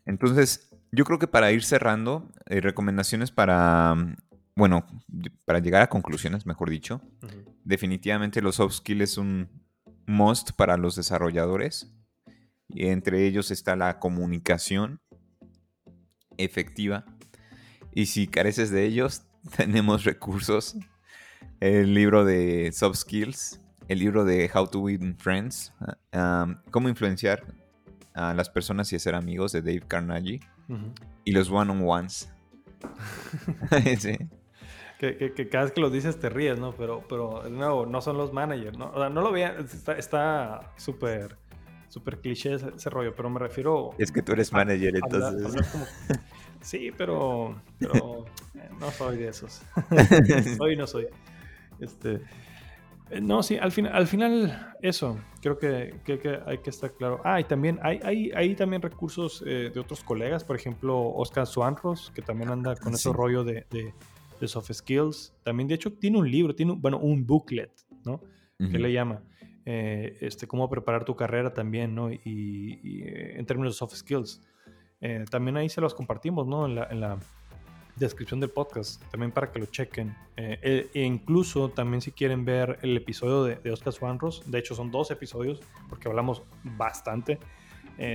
Entonces, 0.06 0.70
yo 0.92 1.04
creo 1.04 1.20
que 1.20 1.28
para 1.28 1.52
ir 1.52 1.64
cerrando, 1.64 2.30
eh, 2.46 2.62
recomendaciones 2.62 3.32
para, 3.32 3.96
bueno, 4.56 4.86
para 5.46 5.60
llegar 5.60 5.82
a 5.82 5.90
conclusiones, 5.90 6.46
mejor 6.46 6.70
dicho. 6.70 7.02
Definitivamente 7.64 8.42
los 8.42 8.56
soft 8.56 8.76
skills 8.76 9.02
es 9.02 9.18
un 9.18 9.50
must 10.06 10.52
para 10.52 10.78
los 10.78 10.96
desarrolladores. 10.96 11.92
Y 12.68 12.88
entre 12.88 13.26
ellos 13.26 13.52
está 13.52 13.76
la 13.76 14.00
comunicación 14.00 15.02
efectiva. 16.38 17.06
Y 17.96 18.08
si 18.08 18.28
careces 18.28 18.70
de 18.70 18.84
ellos, 18.86 19.24
tenemos 19.58 20.04
recursos. 20.04 20.76
El 21.62 21.94
libro 21.94 22.26
de 22.26 22.72
Soft 22.74 22.98
Skills, 22.98 23.62
el 23.88 24.00
libro 24.00 24.26
de 24.26 24.52
How 24.54 24.68
to 24.68 24.80
Win 24.80 25.18
Friends, 25.18 25.74
um, 26.14 26.58
cómo 26.70 26.90
influenciar 26.90 27.44
a 28.14 28.34
las 28.34 28.50
personas 28.50 28.92
y 28.92 28.98
hacer 28.98 29.16
amigos 29.16 29.54
de 29.54 29.62
Dave 29.62 29.84
Carnegie. 29.88 30.42
Y 31.24 31.32
los 31.32 31.50
one-on-ones. 31.50 32.32
Que, 34.98 35.50
cada 35.52 35.66
vez 35.66 35.74
que 35.74 35.82
los 35.82 35.92
dices 35.92 36.18
te 36.18 36.30
ríes, 36.30 36.58
¿no? 36.58 36.74
Pero, 36.74 37.04
pero 37.08 37.42
de 37.44 37.50
nuevo, 37.52 37.86
no 37.86 38.00
son 38.02 38.18
los 38.18 38.32
managers, 38.32 38.78
¿no? 38.78 38.92
O 38.92 38.98
sea, 38.98 39.10
no 39.10 39.22
lo 39.22 39.30
vean, 39.30 39.68
está 39.98 40.72
súper 40.78 41.38
súper 41.90 42.20
cliché 42.20 42.56
ese, 42.56 42.90
rollo, 42.90 43.16
pero 43.16 43.30
me 43.30 43.40
refiero... 43.40 43.92
Es 43.98 44.12
que 44.12 44.22
tú 44.22 44.34
eres 44.34 44.52
manager, 44.52 44.96
entonces... 44.96 45.66
sí, 46.66 46.92
pero, 46.98 47.62
pero 47.80 48.26
eh, 48.56 48.70
no 48.80 48.92
soy 48.92 49.18
de 49.18 49.30
esos. 49.30 49.62
soy 50.58 50.76
no 50.76 50.88
soy. 50.88 51.08
Este, 51.80 52.22
eh, 53.12 53.22
no, 53.22 53.44
sí, 53.44 53.58
al, 53.58 53.72
fin, 53.72 53.86
al 53.86 54.08
final 54.08 54.76
eso, 54.82 55.20
creo 55.42 55.60
que, 55.60 56.00
que, 56.04 56.40
hay 56.46 56.58
que 56.58 56.70
estar 56.70 56.92
claro. 56.94 57.22
Ah, 57.24 57.40
y 57.40 57.44
también 57.44 57.80
hay, 57.84 58.00
hay, 58.04 58.32
hay 58.36 58.56
también 58.56 58.82
recursos 58.82 59.44
eh, 59.46 59.70
de 59.74 59.80
otros 59.80 60.04
colegas, 60.04 60.44
por 60.44 60.56
ejemplo, 60.56 61.00
Oscar 61.14 61.46
Suanros, 61.46 62.12
que 62.16 62.22
también 62.22 62.50
anda 62.50 62.76
con 62.76 62.94
ese 62.94 63.14
rollo 63.14 63.44
de, 63.44 63.66
de, 63.70 64.48
soft 64.48 64.72
skills. 64.74 65.34
También, 65.44 65.68
de 65.68 65.76
hecho, 65.76 65.94
tiene 65.94 66.18
un 66.20 66.30
libro, 66.30 66.54
tiene, 66.54 66.74
bueno, 66.78 67.00
un 67.00 67.26
booklet, 67.26 67.72
¿no? 68.04 68.22
Que 68.58 68.78
le 68.78 68.94
llama. 68.94 69.22
Eh, 69.66 70.18
este, 70.22 70.48
cómo 70.48 70.70
preparar 70.70 71.04
tu 71.04 71.16
carrera 71.16 71.52
también, 71.52 71.96
¿no? 71.96 72.12
Y, 72.12 73.04
en 73.04 73.46
términos 73.46 73.74
de 73.74 73.78
soft 73.78 73.96
skills. 73.96 74.42
Eh, 75.02 75.26
también 75.30 75.58
ahí 75.58 75.70
se 75.70 75.82
los 75.82 75.94
compartimos, 75.94 76.48
¿no? 76.48 76.66
En 76.66 76.76
la, 76.76 77.18
descripción 77.96 78.42
del 78.42 78.50
podcast, 78.50 79.02
también 79.10 79.32
para 79.32 79.54
que 79.54 79.58
lo 79.58 79.68
chequen. 79.68 80.14
e 80.36 80.90
incluso 80.96 81.70
también 81.70 82.02
si 82.02 82.12
quieren 82.12 82.44
ver 82.44 82.78
el 82.82 82.98
episodio 82.98 83.46
de, 83.46 83.72
Oscar 83.72 83.94
Swanros, 83.94 84.44
de 84.48 84.60
hecho 84.60 84.76
son 84.76 84.92
dos 84.92 85.12
episodios, 85.12 85.62
porque 85.88 86.10
hablamos 86.10 86.42
bastante, 86.78 87.40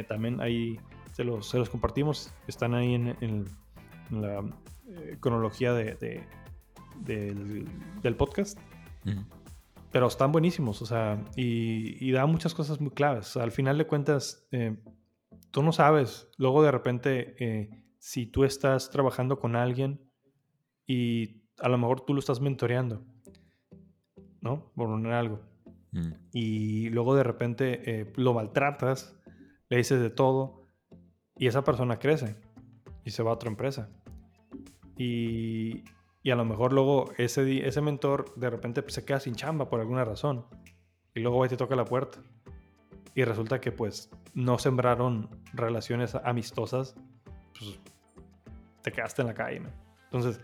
también 0.06 0.38
ahí 0.42 0.78
se 1.12 1.24
los, 1.24 1.48
se 1.48 1.56
los, 1.56 1.70
compartimos, 1.70 2.30
están 2.46 2.74
ahí 2.74 2.92
en, 2.92 3.46
la 4.10 4.44
cronología 5.20 5.72
de, 5.72 6.26
del, 7.00 8.16
podcast 8.16 8.58
pero 9.92 10.06
están 10.06 10.30
buenísimos, 10.32 10.82
o 10.82 10.86
sea, 10.86 11.22
y, 11.36 12.10
da 12.12 12.26
muchas 12.26 12.54
cosas 12.54 12.80
muy 12.80 12.90
claves. 12.90 13.36
al 13.36 13.50
final 13.50 13.76
de 13.78 13.86
cuentas, 13.86 14.46
eh, 14.52 14.76
tú 15.50 15.62
no 15.62 15.72
sabes, 15.72 16.28
luego 16.36 16.62
de 16.62 16.70
repente, 16.70 17.36
eh, 17.38 17.70
si 17.98 18.26
tú 18.26 18.44
estás 18.44 18.90
trabajando 18.90 19.38
con 19.38 19.56
alguien 19.56 20.10
y 20.86 21.42
a 21.58 21.68
lo 21.68 21.78
mejor 21.78 22.00
tú 22.02 22.14
lo 22.14 22.20
estás 22.20 22.40
mentoreando, 22.40 23.04
¿no? 24.40 24.72
Por 24.74 24.88
poner 24.88 25.12
algo. 25.12 25.40
Mm. 25.92 26.12
Y 26.32 26.88
luego 26.90 27.14
de 27.14 27.22
repente 27.22 28.00
eh, 28.00 28.12
lo 28.16 28.34
maltratas, 28.34 29.16
le 29.68 29.76
dices 29.76 30.00
de 30.00 30.10
todo, 30.10 30.66
y 31.36 31.46
esa 31.46 31.64
persona 31.64 31.98
crece 31.98 32.36
y 33.04 33.10
se 33.10 33.22
va 33.22 33.30
a 33.30 33.34
otra 33.34 33.50
empresa. 33.50 33.90
Y, 34.96 35.84
y 36.22 36.30
a 36.30 36.36
lo 36.36 36.44
mejor 36.44 36.72
luego 36.72 37.12
ese, 37.16 37.66
ese 37.66 37.80
mentor 37.80 38.34
de 38.36 38.50
repente 38.50 38.84
se 38.88 39.04
queda 39.04 39.20
sin 39.20 39.34
chamba 39.34 39.68
por 39.68 39.80
alguna 39.80 40.04
razón. 40.04 40.46
Y 41.14 41.20
luego 41.20 41.38
va 41.38 41.46
y 41.46 41.48
te 41.48 41.56
toca 41.56 41.74
la 41.76 41.84
puerta. 41.84 42.20
Y 43.14 43.24
resulta 43.24 43.60
que 43.60 43.72
pues 43.72 44.10
no 44.34 44.58
sembraron 44.58 45.28
relaciones 45.52 46.14
amistosas. 46.14 46.94
Pues 47.58 47.78
te 48.82 48.92
quedaste 48.92 49.22
en 49.22 49.28
la 49.28 49.34
calle. 49.34 49.62
Entonces, 50.04 50.40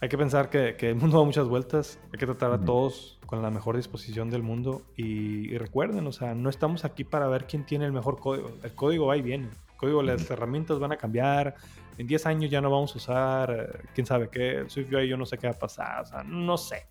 hay 0.00 0.08
que 0.08 0.18
pensar 0.18 0.50
que, 0.50 0.76
que, 0.76 0.90
el 0.90 0.96
mundo 0.96 1.18
da 1.18 1.24
muchas 1.24 1.48
vueltas, 1.48 1.98
hay 2.12 2.18
que 2.18 2.26
tratar 2.26 2.52
a 2.52 2.60
todos 2.60 3.18
con 3.26 3.42
la 3.42 3.50
mejor 3.50 3.76
disposición 3.76 4.30
del 4.30 4.42
mundo 4.42 4.82
y, 4.96 5.56
recuerden, 5.58 6.06
o 6.06 6.12
sea, 6.12 6.34
no 6.34 6.48
estamos 6.48 6.84
aquí 6.84 7.04
para 7.04 7.26
ver 7.28 7.46
quién 7.46 7.64
tiene 7.64 7.86
el 7.86 7.92
mejor 7.92 8.18
código, 8.18 8.52
el 8.62 8.74
código 8.74 9.06
va 9.06 9.16
y 9.16 9.22
viene, 9.22 9.46
el 9.46 9.76
código, 9.76 10.02
las 10.02 10.30
herramientas 10.30 10.78
van 10.78 10.92
a 10.92 10.96
cambiar, 10.96 11.54
en 11.98 12.06
10 12.06 12.26
años 12.26 12.50
ya 12.50 12.60
no 12.60 12.70
vamos 12.70 12.94
a 12.94 12.98
usar, 12.98 13.50
eh, 13.50 13.88
quién 13.94 14.06
sabe 14.06 14.28
qué, 14.28 14.64
SwiftUI 14.68 15.08
yo 15.08 15.16
no 15.16 15.26
sé 15.26 15.38
qué 15.38 15.48
va 15.48 15.54
a 15.54 15.58
pasar, 15.58 16.02
o 16.02 16.06
sea, 16.06 16.22
no 16.22 16.56
sé, 16.56 16.88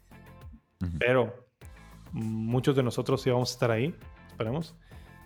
pero 1.00 1.34
muchos 2.12 2.76
de 2.76 2.84
nosotros 2.84 3.22
sí 3.22 3.30
vamos 3.30 3.52
a 3.52 3.54
estar 3.54 3.72
ahí, 3.72 3.96
esperemos, 4.36 4.76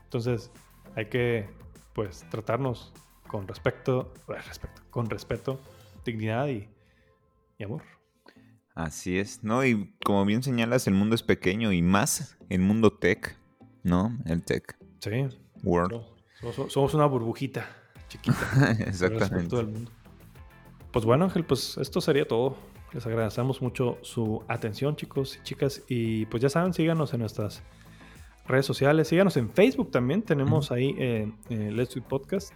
entonces 0.03 0.51
hay 0.95 1.07
que, 1.07 1.49
pues, 1.93 2.25
tratarnos 2.29 2.93
con 3.27 3.47
respecto, 3.47 4.13
eh, 4.29 4.41
respecto 4.47 4.81
con 4.91 5.09
respeto, 5.09 5.59
dignidad 6.05 6.47
y 6.47 6.67
y 7.59 7.63
amor. 7.65 7.83
Así 8.73 9.19
es, 9.19 9.43
¿no? 9.43 9.65
Y 9.65 9.93
como 10.03 10.25
bien 10.25 10.41
señalas, 10.41 10.87
el 10.87 10.93
mundo 10.93 11.13
es 11.13 11.21
pequeño 11.21 11.73
y 11.73 11.81
más 11.81 12.37
el 12.47 12.61
mundo 12.61 12.93
tech, 12.93 13.37
¿no? 13.83 14.17
El 14.25 14.43
tech. 14.43 14.77
Sí. 14.99 15.27
World. 15.63 16.01
Somos, 16.69 16.93
una 16.93 17.05
burbujita 17.05 17.67
chiquita. 18.07 18.71
Exactamente. 18.79 19.55
Del 19.55 19.67
mundo. 19.67 19.91
Pues 20.91 21.03
bueno, 21.03 21.25
Ángel, 21.25 21.43
pues 21.43 21.77
esto 21.77 21.99
sería 21.99 22.25
todo. 22.25 22.55
Les 22.93 23.05
agradecemos 23.05 23.61
mucho 23.61 23.99
su 24.01 24.41
atención, 24.47 24.95
chicos 24.95 25.37
y 25.37 25.43
chicas. 25.43 25.83
Y 25.89 26.25
pues 26.27 26.41
ya 26.41 26.49
saben, 26.49 26.73
síganos 26.73 27.13
en 27.13 27.19
nuestras 27.19 27.61
redes 28.49 28.65
sociales. 28.65 29.07
Síganos 29.07 29.37
en 29.37 29.49
Facebook 29.49 29.91
también. 29.91 30.23
Tenemos 30.23 30.71
ahí 30.71 30.95
eh, 30.97 31.31
eh, 31.49 31.71
Let's 31.71 31.95
Do 31.95 32.01
Podcast. 32.01 32.53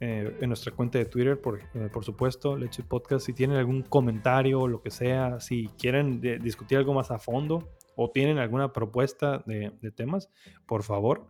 Eh, 0.00 0.36
en 0.40 0.48
nuestra 0.48 0.72
cuenta 0.72 0.98
de 0.98 1.06
Twitter, 1.06 1.40
por, 1.40 1.60
por 1.90 2.04
supuesto, 2.04 2.56
Let's 2.56 2.80
Podcast. 2.82 3.26
Si 3.26 3.32
tienen 3.32 3.56
algún 3.56 3.82
comentario 3.82 4.60
o 4.60 4.68
lo 4.68 4.80
que 4.82 4.90
sea, 4.90 5.40
si 5.40 5.68
quieren 5.78 6.20
discutir 6.20 6.78
algo 6.78 6.94
más 6.94 7.10
a 7.10 7.18
fondo 7.18 7.68
o 7.96 8.10
tienen 8.10 8.38
alguna 8.38 8.72
propuesta 8.72 9.42
de, 9.46 9.70
temas, 9.94 10.30
por 10.66 10.82
favor, 10.82 11.28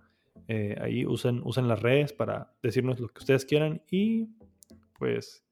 ahí 0.80 1.06
usen, 1.06 1.42
usen 1.44 1.68
las 1.68 1.82
redes 1.82 2.12
para 2.12 2.52
decirnos 2.62 2.98
lo 2.98 3.08
que 3.08 3.18
ustedes 3.18 3.44
quieran 3.44 3.82
y 3.90 4.30
pues 4.98 5.44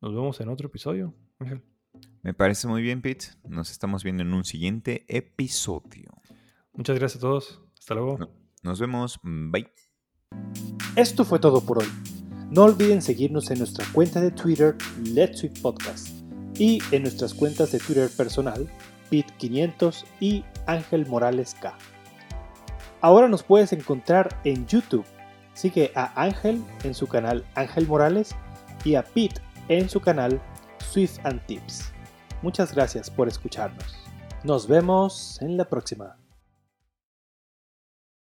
nos 0.00 0.12
vemos 0.12 0.40
en 0.40 0.48
otro 0.48 0.66
episodio. 0.66 1.14
Me 2.22 2.34
parece 2.34 2.66
muy 2.68 2.82
bien, 2.82 3.00
Pete. 3.00 3.28
Nos 3.48 3.70
estamos 3.70 4.04
viendo 4.04 4.24
en 4.24 4.34
un 4.34 4.44
siguiente 4.44 5.06
episodio. 5.08 6.10
Muchas 6.74 6.98
gracias 6.98 7.22
a 7.22 7.26
todos. 7.26 7.67
Hasta 7.78 7.94
luego. 7.94 8.18
Nos 8.62 8.80
vemos. 8.80 9.18
Bye. 9.22 9.72
Esto 10.96 11.24
fue 11.24 11.38
todo 11.38 11.60
por 11.60 11.78
hoy. 11.78 11.88
No 12.50 12.64
olviden 12.64 13.02
seguirnos 13.02 13.50
en 13.50 13.58
nuestra 13.58 13.84
cuenta 13.92 14.20
de 14.20 14.30
Twitter 14.30 14.76
Let's 15.04 15.40
Sweet 15.40 15.60
Podcast 15.60 16.08
y 16.58 16.80
en 16.92 17.02
nuestras 17.02 17.34
cuentas 17.34 17.72
de 17.72 17.78
Twitter 17.78 18.10
personal 18.16 18.68
Pit500 19.10 20.04
y 20.20 20.44
Ángel 20.66 21.06
Morales 21.06 21.54
K. 21.60 21.76
Ahora 23.00 23.28
nos 23.28 23.42
puedes 23.42 23.72
encontrar 23.72 24.40
en 24.44 24.66
YouTube. 24.66 25.04
Sigue 25.54 25.92
a 25.94 26.20
Ángel 26.20 26.64
en 26.84 26.94
su 26.94 27.06
canal 27.06 27.44
Ángel 27.54 27.86
Morales 27.86 28.34
y 28.84 28.94
a 28.94 29.02
Pete 29.02 29.40
en 29.68 29.88
su 29.88 30.00
canal 30.00 30.40
Swift 30.78 31.18
and 31.24 31.44
Tips. 31.46 31.92
Muchas 32.42 32.74
gracias 32.74 33.10
por 33.10 33.28
escucharnos. 33.28 33.96
Nos 34.44 34.68
vemos 34.68 35.40
en 35.42 35.56
la 35.56 35.68
próxima. 35.68 36.17